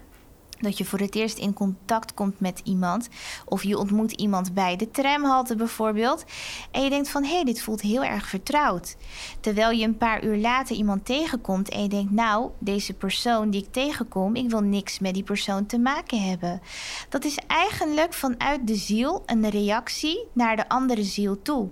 dat 0.60 0.78
je 0.78 0.84
voor 0.84 0.98
het 0.98 1.14
eerst 1.14 1.38
in 1.38 1.52
contact 1.52 2.14
komt 2.14 2.40
met 2.40 2.60
iemand. 2.64 3.08
Of 3.44 3.62
je 3.62 3.78
ontmoet 3.78 4.12
iemand 4.12 4.54
bij 4.54 4.76
de 4.76 4.90
tramhalte 4.90 5.56
bijvoorbeeld. 5.56 6.24
En 6.70 6.82
je 6.82 6.90
denkt 6.90 7.08
van 7.08 7.24
hé, 7.24 7.34
hey, 7.34 7.44
dit 7.44 7.62
voelt 7.62 7.80
heel 7.80 8.04
erg 8.04 8.28
vertrouwd. 8.28 8.96
Terwijl 9.40 9.70
je 9.70 9.84
een 9.84 9.96
paar 9.96 10.24
uur 10.24 10.36
later 10.36 10.76
iemand 10.76 11.04
tegenkomt 11.04 11.68
en 11.68 11.82
je 11.82 11.88
denkt, 11.88 12.12
nou, 12.12 12.50
deze 12.58 12.94
persoon 12.94 13.50
die 13.50 13.62
ik 13.62 13.72
tegenkom, 13.72 14.34
ik 14.34 14.50
wil 14.50 14.60
niks 14.60 14.98
met 14.98 15.14
die 15.14 15.22
persoon 15.22 15.66
te 15.66 15.78
maken 15.78 16.22
hebben. 16.22 16.60
Dat 17.08 17.24
is 17.24 17.38
eigenlijk 17.46 18.14
vanuit 18.14 18.66
de 18.66 18.76
ziel 18.76 19.22
een 19.26 19.50
reactie 19.50 20.26
naar 20.32 20.56
de 20.56 20.68
andere 20.68 21.02
ziel 21.04 21.42
toe. 21.42 21.68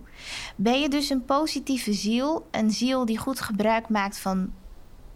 Ben 0.57 0.81
je 0.81 0.89
dus 0.89 1.11
een 1.11 1.25
positieve 1.25 1.93
ziel, 1.93 2.47
een 2.51 2.71
ziel 2.71 3.05
die 3.05 3.19
goed 3.19 3.41
gebruik 3.41 3.89
maakt 3.89 4.19
van 4.19 4.53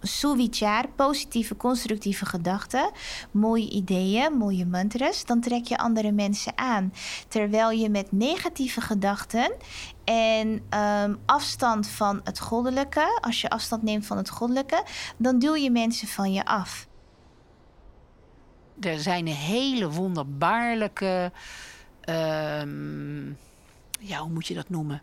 suvichar, 0.01 0.89
positieve, 0.97 1.57
constructieve 1.57 2.27
gedachten, 2.27 2.91
mooie 3.31 3.71
ideeën, 3.71 4.33
mooie 4.33 4.67
mantras, 4.67 5.25
dan 5.25 5.41
trek 5.41 5.65
je 5.65 5.79
andere 5.79 6.13
mensen 6.13 6.59
aan. 6.59 6.93
Terwijl 7.29 7.71
je 7.71 7.89
met 7.89 8.13
negatieve 8.13 8.81
gedachten 8.81 9.53
en 10.05 10.63
um, 10.79 11.19
afstand 11.27 11.89
van 11.89 12.21
het 12.25 12.41
goddelijke, 12.41 13.19
als 13.21 13.41
je 13.41 13.51
afstand 13.51 13.83
neemt 13.83 14.07
van 14.07 14.17
het 14.17 14.31
goddelijke, 14.31 14.85
dan 15.17 15.39
duw 15.39 15.55
je 15.55 15.71
mensen 15.71 16.09
van 16.09 16.33
je 16.33 16.45
af. 16.45 16.87
Er 18.81 18.99
zijn 18.99 19.27
hele 19.27 19.91
wonderbaarlijke, 19.91 21.33
um, 22.09 23.39
ja, 24.01 24.19
hoe 24.19 24.31
moet 24.31 24.47
je 24.47 24.55
dat 24.55 24.69
noemen? 24.69 25.03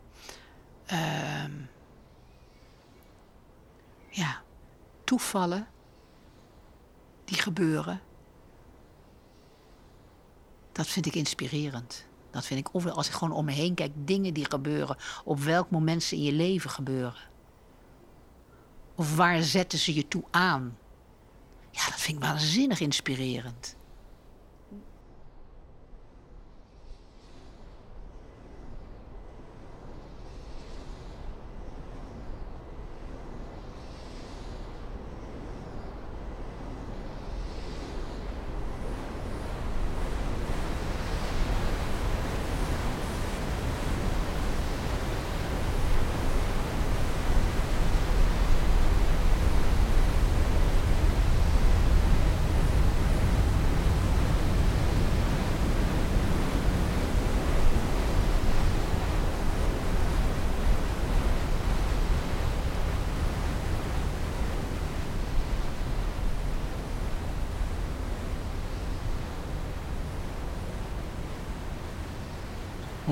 Um, 0.91 1.69
ja, 4.10 4.43
toevallen 5.05 5.67
die 7.25 7.37
gebeuren. 7.37 8.01
Dat 10.71 10.87
vind 10.87 11.05
ik 11.05 11.15
inspirerend. 11.15 12.05
Dat 12.31 12.45
vind 12.45 12.59
ik, 12.59 12.83
als 12.87 13.07
ik 13.07 13.13
gewoon 13.13 13.37
om 13.37 13.45
me 13.45 13.51
heen 13.51 13.73
kijk, 13.73 13.91
dingen 13.95 14.33
die 14.33 14.45
gebeuren, 14.45 14.97
op 15.23 15.39
welk 15.39 15.69
moment 15.69 16.03
ze 16.03 16.15
in 16.15 16.23
je 16.23 16.31
leven 16.31 16.69
gebeuren. 16.69 17.21
Of 18.95 19.15
waar 19.15 19.43
zetten 19.43 19.79
ze 19.79 19.93
je 19.93 20.07
toe 20.07 20.23
aan? 20.31 20.77
Ja, 21.71 21.85
dat 21.85 21.99
vind 21.99 22.17
ik 22.17 22.23
waanzinnig 22.23 22.79
inspirerend. 22.79 23.75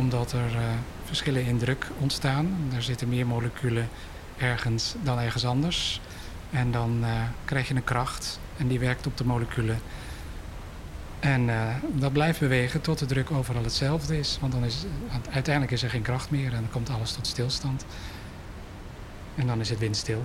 Omdat 0.04 0.32
er 0.32 0.52
uh, 0.52 0.62
verschillen 1.06 1.46
in 1.46 1.58
druk 1.58 1.88
ontstaan. 2.00 2.72
Er 2.76 2.84
zitten 2.84 3.10
meer 3.10 3.28
moleculen 3.28 3.90
ergens 4.38 4.96
dan 5.04 5.20
ergens 5.20 5.46
anders. 5.46 6.02
En 6.52 6.72
dan 6.72 7.00
uh, 7.02 7.10
krijg 7.46 7.68
je 7.68 7.76
een 7.76 7.84
kracht 7.84 8.40
en 8.58 8.68
die 8.68 8.80
werkt 8.80 9.08
op 9.08 9.18
de 9.18 9.26
moleculen. 9.26 9.80
En 11.20 11.48
uh, 11.48 11.76
dat 11.94 12.14
blijft 12.14 12.40
bewegen 12.40 12.82
tot 12.82 13.00
de 13.00 13.06
druk 13.06 13.32
overal 13.32 13.64
hetzelfde 13.64 14.20
is. 14.20 14.38
Want 14.42 14.54
dan 14.54 14.66
is, 14.66 14.86
uiteindelijk 15.32 15.74
is 15.74 15.84
er 15.84 15.90
geen 15.90 16.02
kracht 16.02 16.32
meer 16.32 16.54
en 16.54 16.62
dan 16.62 16.72
komt 16.72 16.90
alles 16.90 17.12
tot 17.12 17.28
stilstand. 17.28 17.86
En 19.36 19.48
dan 19.48 19.60
is 19.60 19.70
het 19.70 19.80
windstil. 19.80 20.24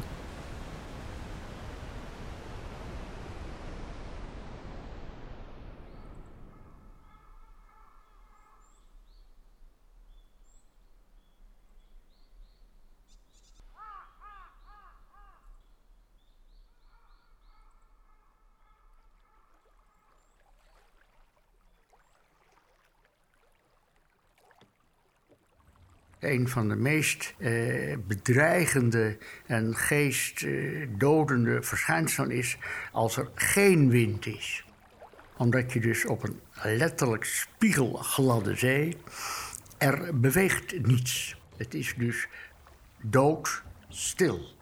Een 26.20 26.48
van 26.48 26.68
de 26.68 26.76
meest 26.76 27.34
eh, 27.38 27.96
bedreigende 28.06 29.18
en 29.46 29.76
geestdodende 29.76 31.56
eh, 31.56 31.62
verschijnselen 31.62 32.30
is 32.30 32.58
als 32.92 33.16
er 33.16 33.28
geen 33.34 33.90
wind 33.90 34.26
is. 34.26 34.64
Omdat 35.36 35.72
je 35.72 35.80
dus 35.80 36.06
op 36.06 36.22
een 36.22 36.40
letterlijk 36.62 37.24
spiegelgladde 37.24 38.56
zee, 38.56 38.96
er 39.78 40.20
beweegt 40.20 40.86
niets. 40.86 41.40
Het 41.56 41.74
is 41.74 41.94
dus 41.96 42.28
doodstil. 43.02 44.57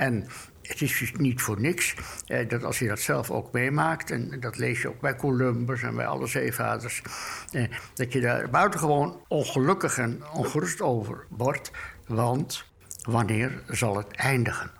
En 0.00 0.26
het 0.62 0.80
is 0.80 0.98
dus 0.98 1.12
niet 1.12 1.42
voor 1.42 1.60
niks 1.60 1.94
eh, 2.26 2.48
dat 2.48 2.64
als 2.64 2.78
je 2.78 2.88
dat 2.88 3.00
zelf 3.00 3.30
ook 3.30 3.52
meemaakt, 3.52 4.10
en 4.10 4.40
dat 4.40 4.58
lees 4.58 4.82
je 4.82 4.88
ook 4.88 5.00
bij 5.00 5.16
Columbus 5.16 5.82
en 5.82 5.94
bij 5.94 6.06
alle 6.06 6.26
zeevaders, 6.26 7.02
eh, 7.52 7.64
dat 7.94 8.12
je 8.12 8.20
daar 8.20 8.50
buitengewoon 8.50 9.24
ongelukkig 9.28 9.98
en 9.98 10.22
ongerust 10.32 10.80
over 10.80 11.24
wordt. 11.28 11.70
Want 12.06 12.64
wanneer 13.02 13.62
zal 13.68 13.96
het 13.96 14.10
eindigen? 14.10 14.79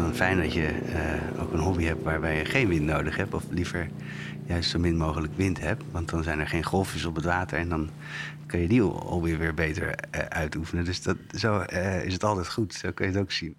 Dan 0.00 0.14
fijn 0.14 0.40
dat 0.40 0.52
je 0.52 0.80
uh, 0.82 1.42
ook 1.42 1.52
een 1.52 1.58
hobby 1.58 1.84
hebt 1.84 2.02
waarbij 2.02 2.38
je 2.38 2.44
geen 2.44 2.68
wind 2.68 2.84
nodig 2.84 3.16
hebt. 3.16 3.34
Of 3.34 3.44
liever 3.50 3.90
juist 4.46 4.70
zo 4.70 4.78
min 4.78 4.96
mogelijk 4.96 5.32
wind 5.36 5.60
hebt. 5.60 5.82
Want 5.90 6.08
dan 6.08 6.22
zijn 6.22 6.40
er 6.40 6.48
geen 6.48 6.64
golfjes 6.64 7.04
op 7.04 7.14
het 7.14 7.24
water. 7.24 7.58
En 7.58 7.68
dan 7.68 7.90
kun 8.46 8.60
je 8.60 8.68
die 8.68 8.80
hobby 8.80 9.36
weer 9.36 9.54
beter 9.54 9.98
uh, 10.14 10.20
uitoefenen. 10.20 10.84
Dus 10.84 11.02
dat, 11.02 11.16
zo 11.30 11.64
uh, 11.72 12.04
is 12.04 12.12
het 12.12 12.24
altijd 12.24 12.48
goed. 12.48 12.74
Zo 12.74 12.92
kun 12.92 13.06
je 13.06 13.12
het 13.12 13.20
ook 13.20 13.32
zien. 13.32 13.56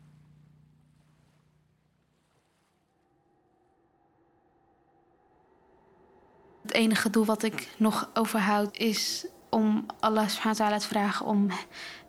Het 6.62 6.74
enige 6.74 7.10
doel 7.10 7.26
wat 7.26 7.44
ik 7.44 7.68
nog 7.78 8.10
overhoud 8.14 8.78
is 8.78 9.28
om 9.50 9.86
Allah 10.00 10.28
subhanahu 10.28 10.80
te 10.80 10.88
vragen 10.88 11.26
om 11.26 11.48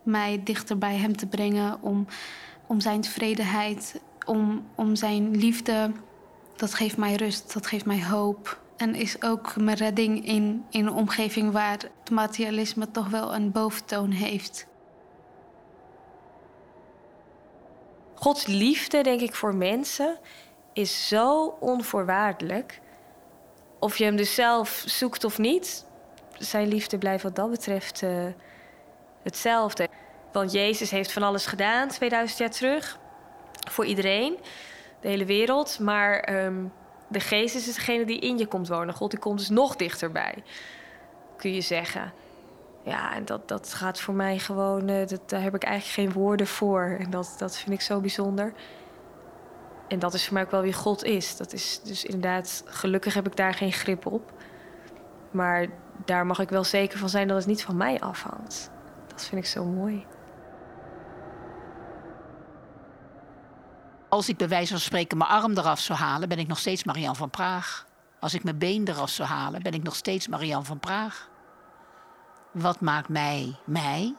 mij 0.03 0.41
dichter 0.43 0.77
bij 0.77 0.95
hem 0.95 1.17
te 1.17 1.27
brengen, 1.27 1.81
om, 1.81 2.07
om 2.67 2.79
zijn 2.79 3.01
tevredenheid, 3.01 4.01
om, 4.25 4.67
om 4.75 4.95
zijn 4.95 5.37
liefde. 5.37 5.91
Dat 6.55 6.73
geeft 6.73 6.97
mij 6.97 7.15
rust, 7.15 7.53
dat 7.53 7.67
geeft 7.67 7.85
mij 7.85 8.03
hoop. 8.03 8.59
En 8.77 8.95
is 8.95 9.23
ook 9.23 9.55
mijn 9.55 9.77
redding 9.77 10.25
in, 10.25 10.65
in 10.69 10.85
een 10.85 10.93
omgeving 10.93 11.51
waar 11.51 11.71
het 11.71 12.09
materialisme 12.11 12.91
toch 12.91 13.09
wel 13.09 13.35
een 13.35 13.51
boventoon 13.51 14.11
heeft. 14.11 14.67
Gods 18.15 18.45
liefde, 18.45 19.03
denk 19.03 19.21
ik, 19.21 19.35
voor 19.35 19.55
mensen 19.55 20.17
is 20.73 21.07
zo 21.07 21.57
onvoorwaardelijk. 21.59 22.81
Of 23.79 23.97
je 23.97 24.03
hem 24.03 24.15
dus 24.15 24.35
zelf 24.35 24.83
zoekt 24.85 25.23
of 25.23 25.37
niet, 25.37 25.85
zijn 26.37 26.67
liefde 26.67 26.97
blijft 26.97 27.23
wat 27.23 27.35
dat 27.35 27.49
betreft 27.49 28.01
uh, 28.01 28.25
hetzelfde. 29.23 29.87
Want 30.31 30.51
Jezus 30.51 30.91
heeft 30.91 31.11
van 31.11 31.23
alles 31.23 31.45
gedaan 31.45 31.87
2000 31.87 32.39
jaar 32.39 32.49
terug. 32.49 32.99
Voor 33.69 33.85
iedereen, 33.85 34.37
de 35.01 35.07
hele 35.07 35.25
wereld. 35.25 35.79
Maar 35.79 36.43
um, 36.45 36.71
de 37.07 37.19
geest 37.19 37.55
is 37.55 37.73
degene 37.73 38.05
die 38.05 38.19
in 38.19 38.37
je 38.37 38.45
komt 38.45 38.67
wonen. 38.67 38.93
God 38.93 39.11
die 39.11 39.19
komt 39.19 39.37
dus 39.37 39.49
nog 39.49 39.75
dichterbij, 39.75 40.43
kun 41.37 41.53
je 41.53 41.61
zeggen. 41.61 42.13
Ja, 42.83 43.15
en 43.15 43.25
dat, 43.25 43.47
dat 43.47 43.73
gaat 43.73 44.01
voor 44.01 44.13
mij 44.13 44.39
gewoon, 44.39 44.89
uh, 44.89 45.07
dat, 45.07 45.29
daar 45.29 45.41
heb 45.41 45.55
ik 45.55 45.63
eigenlijk 45.63 46.13
geen 46.13 46.21
woorden 46.21 46.47
voor. 46.47 46.95
En 46.99 47.09
dat, 47.09 47.35
dat 47.37 47.57
vind 47.57 47.71
ik 47.71 47.81
zo 47.81 47.99
bijzonder. 47.99 48.53
En 49.87 49.99
dat 49.99 50.13
is 50.13 50.25
voor 50.25 50.33
mij 50.33 50.43
ook 50.43 50.51
wel 50.51 50.61
wie 50.61 50.73
God 50.73 51.03
is. 51.03 51.37
Dat 51.37 51.53
is 51.53 51.81
dus 51.83 52.05
inderdaad, 52.05 52.63
gelukkig 52.65 53.13
heb 53.13 53.27
ik 53.27 53.35
daar 53.35 53.53
geen 53.53 53.71
grip 53.71 54.05
op. 54.05 54.31
Maar 55.31 55.67
daar 56.05 56.25
mag 56.25 56.39
ik 56.39 56.49
wel 56.49 56.63
zeker 56.63 56.99
van 56.99 57.09
zijn 57.09 57.27
dat 57.27 57.37
het 57.37 57.45
niet 57.45 57.63
van 57.63 57.77
mij 57.77 57.99
afhangt. 57.99 58.71
Dat 59.07 59.25
vind 59.25 59.41
ik 59.41 59.47
zo 59.47 59.65
mooi. 59.65 60.05
Als 64.11 64.29
ik 64.29 64.37
bij 64.37 64.47
wijze 64.47 64.71
van 64.71 64.81
spreken 64.81 65.17
mijn 65.17 65.29
arm 65.29 65.57
eraf 65.57 65.79
zou 65.79 65.99
halen, 65.99 66.29
ben 66.29 66.39
ik 66.39 66.47
nog 66.47 66.59
steeds 66.59 66.83
Marian 66.83 67.15
van 67.15 67.29
Praag. 67.29 67.85
Als 68.19 68.33
ik 68.33 68.43
mijn 68.43 68.57
been 68.57 68.87
eraf 68.87 69.09
zou 69.09 69.29
halen, 69.29 69.63
ben 69.63 69.73
ik 69.73 69.83
nog 69.83 69.95
steeds 69.95 70.27
Marian 70.27 70.65
van 70.65 70.79
Praag. 70.79 71.29
Wat 72.51 72.79
maakt 72.79 73.09
mij 73.09 73.59
mij? 73.65 74.15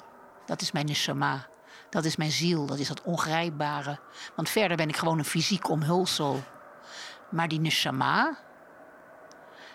Dat 0.46 0.60
is 0.60 0.72
mijn 0.72 0.86
neshama. 0.86 1.46
Dat 1.90 2.04
is 2.04 2.16
mijn 2.16 2.30
ziel, 2.30 2.66
dat 2.66 2.78
is 2.78 2.88
dat 2.88 3.02
ongrijpbare. 3.02 3.98
Want 4.36 4.48
verder 4.48 4.76
ben 4.76 4.88
ik 4.88 4.96
gewoon 4.96 5.18
een 5.18 5.24
fysiek 5.24 5.68
omhulsel. 5.68 6.42
Maar 7.30 7.48
die 7.48 7.60
neshama, 7.60 8.38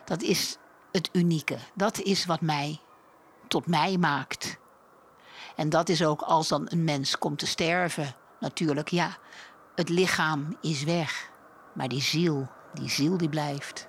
dat 0.06 0.22
is 0.22 0.58
het 0.92 1.10
unieke. 1.12 1.58
Dat 1.74 2.00
is 2.00 2.26
wat 2.26 2.42
mij 2.42 2.80
tot 3.48 3.68
mij 3.68 3.98
maakt. 3.98 4.58
En 5.56 5.70
dat 5.70 5.90
is 5.90 6.04
ook 6.04 6.22
als 6.22 6.48
dan 6.48 6.66
een 6.70 6.84
mens 6.84 7.18
komt 7.18 7.40
te 7.40 7.48
sterven. 7.48 8.16
Natuurlijk, 8.40 8.90
ja, 8.90 9.18
het 9.78 9.90
lichaam 9.90 10.58
is 10.62 10.84
weg. 10.84 11.30
Maar 11.74 11.88
die 11.88 12.02
ziel, 12.02 12.48
die 12.74 12.90
ziel 12.90 13.18
die 13.18 13.30
blijft. 13.30 13.88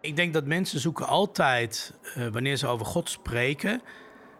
Ik 0.00 0.16
denk 0.16 0.32
dat 0.32 0.44
mensen 0.44 0.80
zoeken 0.80 1.06
altijd, 1.06 1.94
uh, 2.16 2.28
wanneer 2.28 2.56
ze 2.56 2.66
over 2.66 2.86
God 2.86 3.10
spreken, 3.10 3.82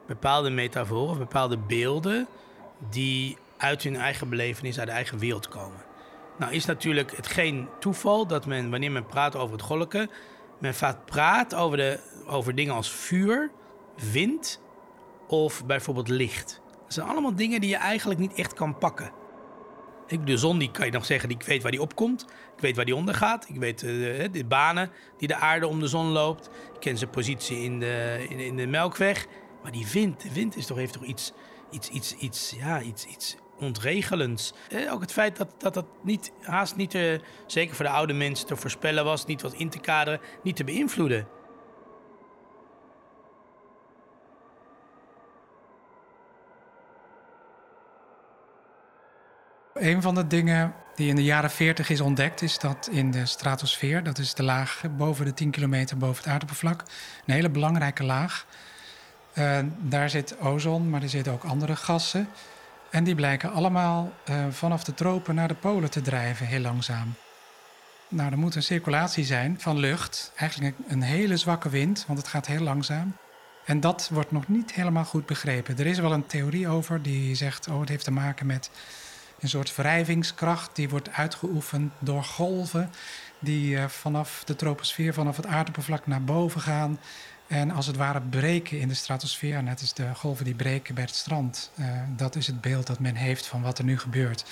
bepaalde 0.07 0.51
metaforen 0.51 1.19
bepaalde 1.19 1.59
beelden 1.59 2.27
die 2.91 3.39
uit 3.57 3.83
hun 3.83 3.97
eigen 3.97 4.29
belevenis, 4.29 4.79
uit 4.79 4.89
de 4.89 4.95
eigen 4.95 5.19
wereld 5.19 5.49
komen. 5.49 5.81
Nou 6.39 6.53
is 6.53 6.65
natuurlijk 6.65 7.17
het 7.17 7.27
geen 7.27 7.69
toeval 7.81 8.27
dat 8.27 8.47
men, 8.47 8.71
wanneer 8.71 8.93
men 8.93 9.07
praat 9.07 9.37
over 9.37 9.53
het 9.53 9.63
goddelijke, 9.63 10.09
men 10.63 10.75
vaak 10.75 11.05
praat 11.05 11.55
over, 11.55 11.77
de, 11.77 12.01
over 12.27 12.55
dingen 12.55 12.75
als 12.75 12.91
vuur, 12.91 13.51
wind 14.13 14.61
of 15.27 15.67
bijvoorbeeld 15.67 16.09
licht. 16.09 16.61
Dat 16.83 16.93
zijn 16.93 17.09
allemaal 17.09 17.35
dingen 17.35 17.61
die 17.61 17.71
je 17.71 17.77
eigenlijk 17.77 18.21
niet 18.21 18.35
echt 18.35 18.55
kan 18.55 18.79
pakken. 18.79 19.11
De 20.25 20.37
zon 20.37 20.59
die 20.59 20.71
kan 20.71 20.87
je 20.87 20.93
nog 20.93 21.05
zeggen, 21.05 21.31
ik 21.31 21.43
weet 21.43 21.63
waar 21.63 21.71
die 21.71 21.81
opkomt. 21.81 22.23
Ik 22.57 22.61
weet 22.61 22.77
waar 22.77 22.85
die 22.85 22.97
ondergaat. 22.97 23.49
Ik 23.49 23.57
weet 23.57 23.83
uh, 23.83 24.25
de 24.33 24.45
banen 24.45 24.91
die 25.17 25.29
de 25.29 25.35
aarde 25.35 25.67
om 25.67 25.81
de 25.81 25.87
zon 25.87 26.07
loopt. 26.07 26.47
Ik 26.75 26.81
ken 26.81 26.99
zijn 26.99 27.11
positie 27.11 27.59
in 27.59 27.81
de, 27.81 28.27
in, 28.29 28.39
in 28.39 28.57
de 28.57 28.67
melkweg. 28.67 29.27
Maar 29.63 29.73
die 29.73 29.87
wind, 29.93 30.23
de 30.23 30.33
wind 30.33 30.57
is 30.57 30.67
toch, 30.67 30.77
heeft 30.77 30.93
toch 30.93 31.05
iets, 31.05 31.33
iets, 31.71 31.89
iets, 31.89 32.15
iets, 32.15 32.55
ja, 32.59 32.81
iets, 32.81 33.05
iets 33.07 33.37
ontregelends. 33.59 34.53
Eh, 34.69 34.93
ook 34.93 35.01
het 35.01 35.13
feit 35.13 35.37
dat, 35.37 35.49
dat 35.59 35.75
dat 35.75 35.87
niet, 36.03 36.33
haast 36.41 36.77
niet, 36.77 36.91
te, 36.91 37.21
zeker 37.47 37.75
voor 37.75 37.85
de 37.85 37.91
oude 37.91 38.13
mensen, 38.13 38.47
te 38.47 38.57
voorspellen 38.57 39.05
was. 39.05 39.27
Niet 39.27 39.43
wat 39.43 39.55
in 39.55 39.69
te 39.69 39.79
kaderen, 39.79 40.21
niet 40.43 40.57
te 40.57 40.65
beïnvloeden. 40.65 41.27
Een 49.75 50.03
van 50.03 50.15
de 50.15 50.27
dingen 50.27 50.75
die 50.95 51.09
in 51.09 51.17
de 51.17 51.25
jaren 51.25 51.51
40 51.51 51.91
is 51.91 52.01
ontdekt, 52.01 52.43
is 52.43 52.59
dat 52.59 52.89
in 52.91 53.11
de 53.11 53.27
stratosfeer, 53.27 54.03
dat 54.03 54.19
is 54.19 54.35
de 54.35 54.43
laag 54.43 54.83
boven 54.97 55.25
de 55.25 55.35
10 55.35 55.51
kilometer 55.51 55.97
boven 55.97 56.23
het 56.23 56.33
aardoppervlak, 56.33 56.81
een 57.27 57.35
hele 57.35 57.51
belangrijke 57.51 58.05
laag. 58.05 58.47
Uh, 59.35 59.59
daar 59.79 60.11
zit 60.11 60.41
ozon, 60.41 60.91
maar 60.91 61.03
er 61.03 61.09
zitten 61.09 61.33
ook 61.33 61.45
andere 61.45 61.77
gassen. 61.77 62.29
En 62.93 63.05
die 63.05 63.15
blijken 63.15 63.53
allemaal 63.53 64.13
uh, 64.31 64.47
vanaf 64.51 64.85
de 64.85 64.95
tropen 64.95 65.35
naar 65.35 65.49
de 65.49 65.55
polen 65.55 65.91
te 65.91 66.01
drijven, 66.01 66.47
heel 66.47 66.61
langzaam. 66.61 67.15
Nou, 68.09 68.33
er 68.33 68.39
moet 68.39 68.55
een 68.55 68.63
circulatie 68.63 69.25
zijn 69.25 69.61
van 69.61 69.79
lucht. 69.79 70.33
Eigenlijk 70.37 70.77
een 70.87 71.03
hele 71.03 71.37
zwakke 71.37 71.69
wind, 71.69 72.05
want 72.07 72.19
het 72.19 72.29
gaat 72.29 72.47
heel 72.47 72.61
langzaam. 72.61 73.17
En 73.65 73.81
dat 73.81 74.09
wordt 74.13 74.33
nog 74.33 74.49
niet 74.49 74.73
helemaal 74.73 75.05
goed 75.05 75.27
begrepen. 75.27 75.79
Er 75.79 75.87
is 75.87 75.99
wel 75.99 76.13
een 76.13 76.27
theorie 76.27 76.69
over 76.69 77.03
die 77.03 77.35
zegt: 77.35 77.69
oh, 77.69 77.81
het 77.81 77.89
heeft 77.89 78.05
te 78.05 78.11
maken 78.11 78.47
met 78.47 78.71
een 79.41 79.49
soort 79.49 79.77
wrijvingskracht 79.77 80.77
die 80.77 80.89
wordt 80.89 81.11
uitgeoefend 81.11 81.93
door 81.99 82.25
golven 82.25 82.91
die 83.39 83.75
uh, 83.75 83.85
vanaf 83.85 84.43
de 84.45 84.57
troposfeer, 84.57 85.15
vanaf 85.15 85.37
het 85.37 85.47
aardoppervlak 85.47 86.07
naar 86.07 86.25
boven 86.25 86.61
gaan. 86.61 86.99
En 87.53 87.71
als 87.71 87.87
het 87.87 87.97
ware 87.97 88.21
breken 88.21 88.81
in 88.81 88.89
de 88.89 88.95
stratosfeer, 88.95 89.63
net 89.63 89.81
als 89.81 89.95
de 89.95 90.15
golven 90.15 90.45
die 90.45 90.55
breken 90.55 90.95
bij 90.95 91.05
het 91.05 91.15
strand. 91.15 91.71
Uh, 91.81 91.87
dat 92.17 92.37
is 92.37 92.47
het 92.47 92.61
beeld 92.61 92.87
dat 92.87 92.99
men 92.99 93.15
heeft 93.15 93.47
van 93.47 93.63
wat 93.63 93.79
er 93.79 93.85
nu 93.85 93.99
gebeurt. 93.99 94.45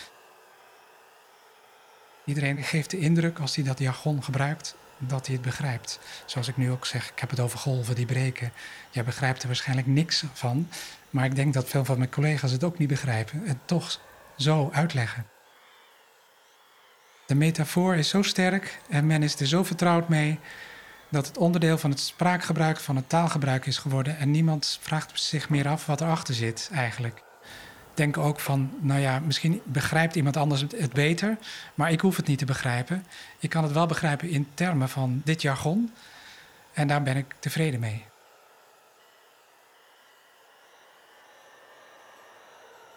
Iedereen 2.24 2.62
geeft 2.62 2.90
de 2.90 2.98
indruk, 2.98 3.38
als 3.38 3.54
hij 3.54 3.64
dat 3.64 3.78
jargon 3.78 4.22
gebruikt, 4.22 4.76
dat 4.98 5.26
hij 5.26 5.34
het 5.34 5.44
begrijpt. 5.44 6.00
Zoals 6.24 6.48
ik 6.48 6.56
nu 6.56 6.70
ook 6.70 6.86
zeg, 6.86 7.10
ik 7.10 7.18
heb 7.18 7.30
het 7.30 7.40
over 7.40 7.58
golven 7.58 7.94
die 7.94 8.06
breken. 8.06 8.52
Jij 8.90 9.04
begrijpt 9.04 9.40
er 9.40 9.46
waarschijnlijk 9.46 9.86
niks 9.86 10.24
van. 10.32 10.68
Maar 11.10 11.24
ik 11.24 11.34
denk 11.34 11.54
dat 11.54 11.68
veel 11.68 11.84
van 11.84 11.98
mijn 11.98 12.10
collega's 12.10 12.52
het 12.52 12.64
ook 12.64 12.78
niet 12.78 12.88
begrijpen. 12.88 13.46
En 13.46 13.60
toch 13.64 14.00
zo 14.36 14.70
uitleggen. 14.72 15.26
De 17.26 17.34
metafoor 17.34 17.96
is 17.96 18.08
zo 18.08 18.22
sterk 18.22 18.78
en 18.88 19.06
men 19.06 19.22
is 19.22 19.40
er 19.40 19.46
zo 19.46 19.64
vertrouwd 19.64 20.08
mee 20.08 20.38
dat 21.10 21.26
het 21.26 21.38
onderdeel 21.38 21.78
van 21.78 21.90
het 21.90 22.00
spraakgebruik, 22.00 22.80
van 22.80 22.96
het 22.96 23.08
taalgebruik 23.08 23.66
is 23.66 23.78
geworden 23.78 24.18
en 24.18 24.30
niemand 24.30 24.78
vraagt 24.80 25.20
zich 25.20 25.48
meer 25.48 25.68
af 25.68 25.86
wat 25.86 26.00
erachter 26.00 26.34
zit 26.34 26.70
eigenlijk. 26.72 27.22
Denk 27.94 28.18
ook 28.18 28.40
van, 28.40 28.70
nou 28.80 29.00
ja, 29.00 29.18
misschien 29.18 29.60
begrijpt 29.64 30.14
iemand 30.14 30.36
anders 30.36 30.60
het 30.60 30.92
beter, 30.92 31.38
maar 31.74 31.92
ik 31.92 32.00
hoef 32.00 32.16
het 32.16 32.26
niet 32.26 32.38
te 32.38 32.44
begrijpen. 32.44 33.06
Ik 33.38 33.50
kan 33.50 33.62
het 33.62 33.72
wel 33.72 33.86
begrijpen 33.86 34.28
in 34.28 34.48
termen 34.54 34.88
van 34.88 35.20
dit 35.24 35.42
jargon 35.42 35.92
en 36.72 36.88
daar 36.88 37.02
ben 37.02 37.16
ik 37.16 37.34
tevreden 37.38 37.80
mee. 37.80 38.04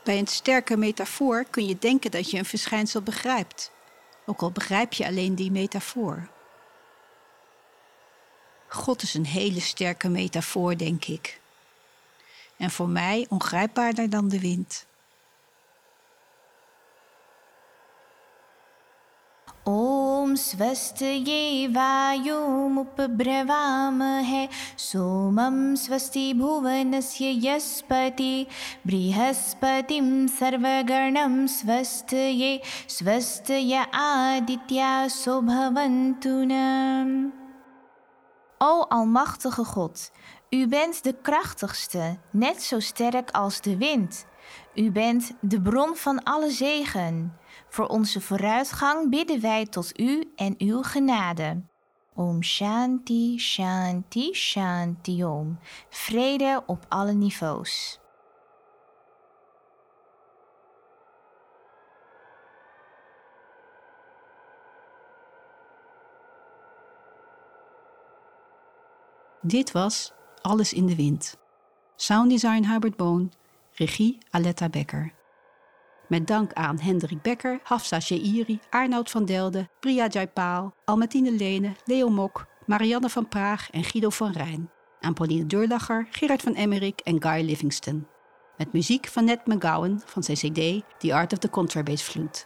Bij 0.03 0.17
een 0.17 0.27
sterke 0.27 0.77
metafoor 0.77 1.45
kun 1.49 1.67
je 1.67 1.77
denken 1.79 2.11
dat 2.11 2.31
je 2.31 2.37
een 2.37 2.45
verschijnsel 2.45 3.01
begrijpt, 3.01 3.71
ook 4.25 4.41
al 4.41 4.51
begrijp 4.51 4.93
je 4.93 5.05
alleen 5.05 5.35
die 5.35 5.51
metafoor. 5.51 6.27
God 8.72 9.02
is 9.02 9.14
een 9.14 9.26
hele 9.26 9.60
sterke 9.60 10.08
metafoor, 10.08 10.76
denk 10.76 11.04
ik. 11.04 11.40
En 12.56 12.70
voor 12.70 12.88
mij 12.88 13.26
ongrijpbaarder 13.28 14.10
dan 14.10 14.28
de 14.28 14.40
wind. 14.40 14.86
ॐ 19.68 20.34
स्वस्तये 20.40 21.66
वायुमुपब्रवामहे 21.72 22.84
सोमं 24.84 25.58
स्वस्ति 25.82 26.32
भुवनस्य 26.38 27.32
यस्पति 27.46 28.34
बृहस्पतिं 28.86 30.08
सर्वगणं 30.38 31.34
स्वस्तये 31.56 32.52
स्वस्तय 32.96 33.72
आदित्यासो 34.04 35.40
भवन्तु 35.50 36.34
O 38.65 38.85
Almachtige 38.89 39.65
God, 39.65 40.11
u 40.49 40.67
bent 40.67 41.03
de 41.03 41.15
krachtigste, 41.21 42.17
net 42.31 42.61
zo 42.61 42.79
sterk 42.79 43.31
als 43.31 43.61
de 43.61 43.77
wind. 43.77 44.25
U 44.75 44.91
bent 44.91 45.31
de 45.41 45.61
bron 45.61 45.95
van 45.95 46.23
alle 46.23 46.51
zegen. 46.51 47.37
Voor 47.69 47.87
onze 47.87 48.21
vooruitgang 48.21 49.09
bidden 49.09 49.41
wij 49.41 49.65
tot 49.65 49.99
u 49.99 50.31
en 50.35 50.55
uw 50.57 50.81
genade. 50.81 51.63
Om 52.15 52.43
Shanti, 52.43 53.39
Shanti, 53.39 54.33
Shanti 54.33 55.23
Om. 55.23 55.59
Vrede 55.89 56.63
op 56.65 56.85
alle 56.89 57.13
niveaus. 57.13 57.99
Dit 69.45 69.71
was 69.71 70.11
Alles 70.41 70.73
in 70.73 70.85
de 70.85 70.95
Wind. 70.95 71.37
Sounddesign 71.95 72.65
Hubert 72.65 72.95
Boon, 72.95 73.31
regie 73.73 74.17
Aletta 74.29 74.69
Becker. 74.69 75.13
Met 76.07 76.27
dank 76.27 76.53
aan 76.53 76.79
Hendrik 76.79 77.21
Becker, 77.21 77.59
Hafsa 77.63 77.99
Sheiri, 77.99 78.59
Arnoud 78.69 79.09
van 79.09 79.25
Delden, 79.25 79.69
Priya 79.79 80.07
Jaipaal, 80.07 80.73
Almatine 80.85 81.31
Lene, 81.31 81.75
Leo 81.85 82.09
Mok, 82.09 82.45
Marianne 82.65 83.09
van 83.09 83.27
Praag 83.27 83.71
en 83.71 83.83
Guido 83.83 84.09
van 84.09 84.31
Rijn. 84.31 84.69
Aan 84.99 85.13
Pauline 85.13 85.45
Deurlacher, 85.45 86.07
Gerard 86.11 86.41
van 86.41 86.55
Emmerik 86.55 86.99
en 86.99 87.21
Guy 87.21 87.45
Livingston. 87.45 88.07
Met 88.57 88.73
muziek 88.73 89.07
van 89.07 89.25
Ned 89.25 89.45
McGowan 89.45 90.01
van 90.05 90.23
zijn 90.23 90.37
CD 90.37 90.83
The 90.97 91.13
Art 91.13 91.33
of 91.33 91.39
the 91.39 91.49
Contrabass 91.49 92.03
Flute. 92.03 92.45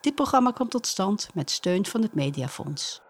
Dit 0.00 0.14
programma 0.14 0.50
kwam 0.50 0.68
tot 0.68 0.86
stand 0.86 1.28
met 1.34 1.50
steun 1.50 1.86
van 1.86 2.02
het 2.02 2.14
Mediafonds. 2.14 3.06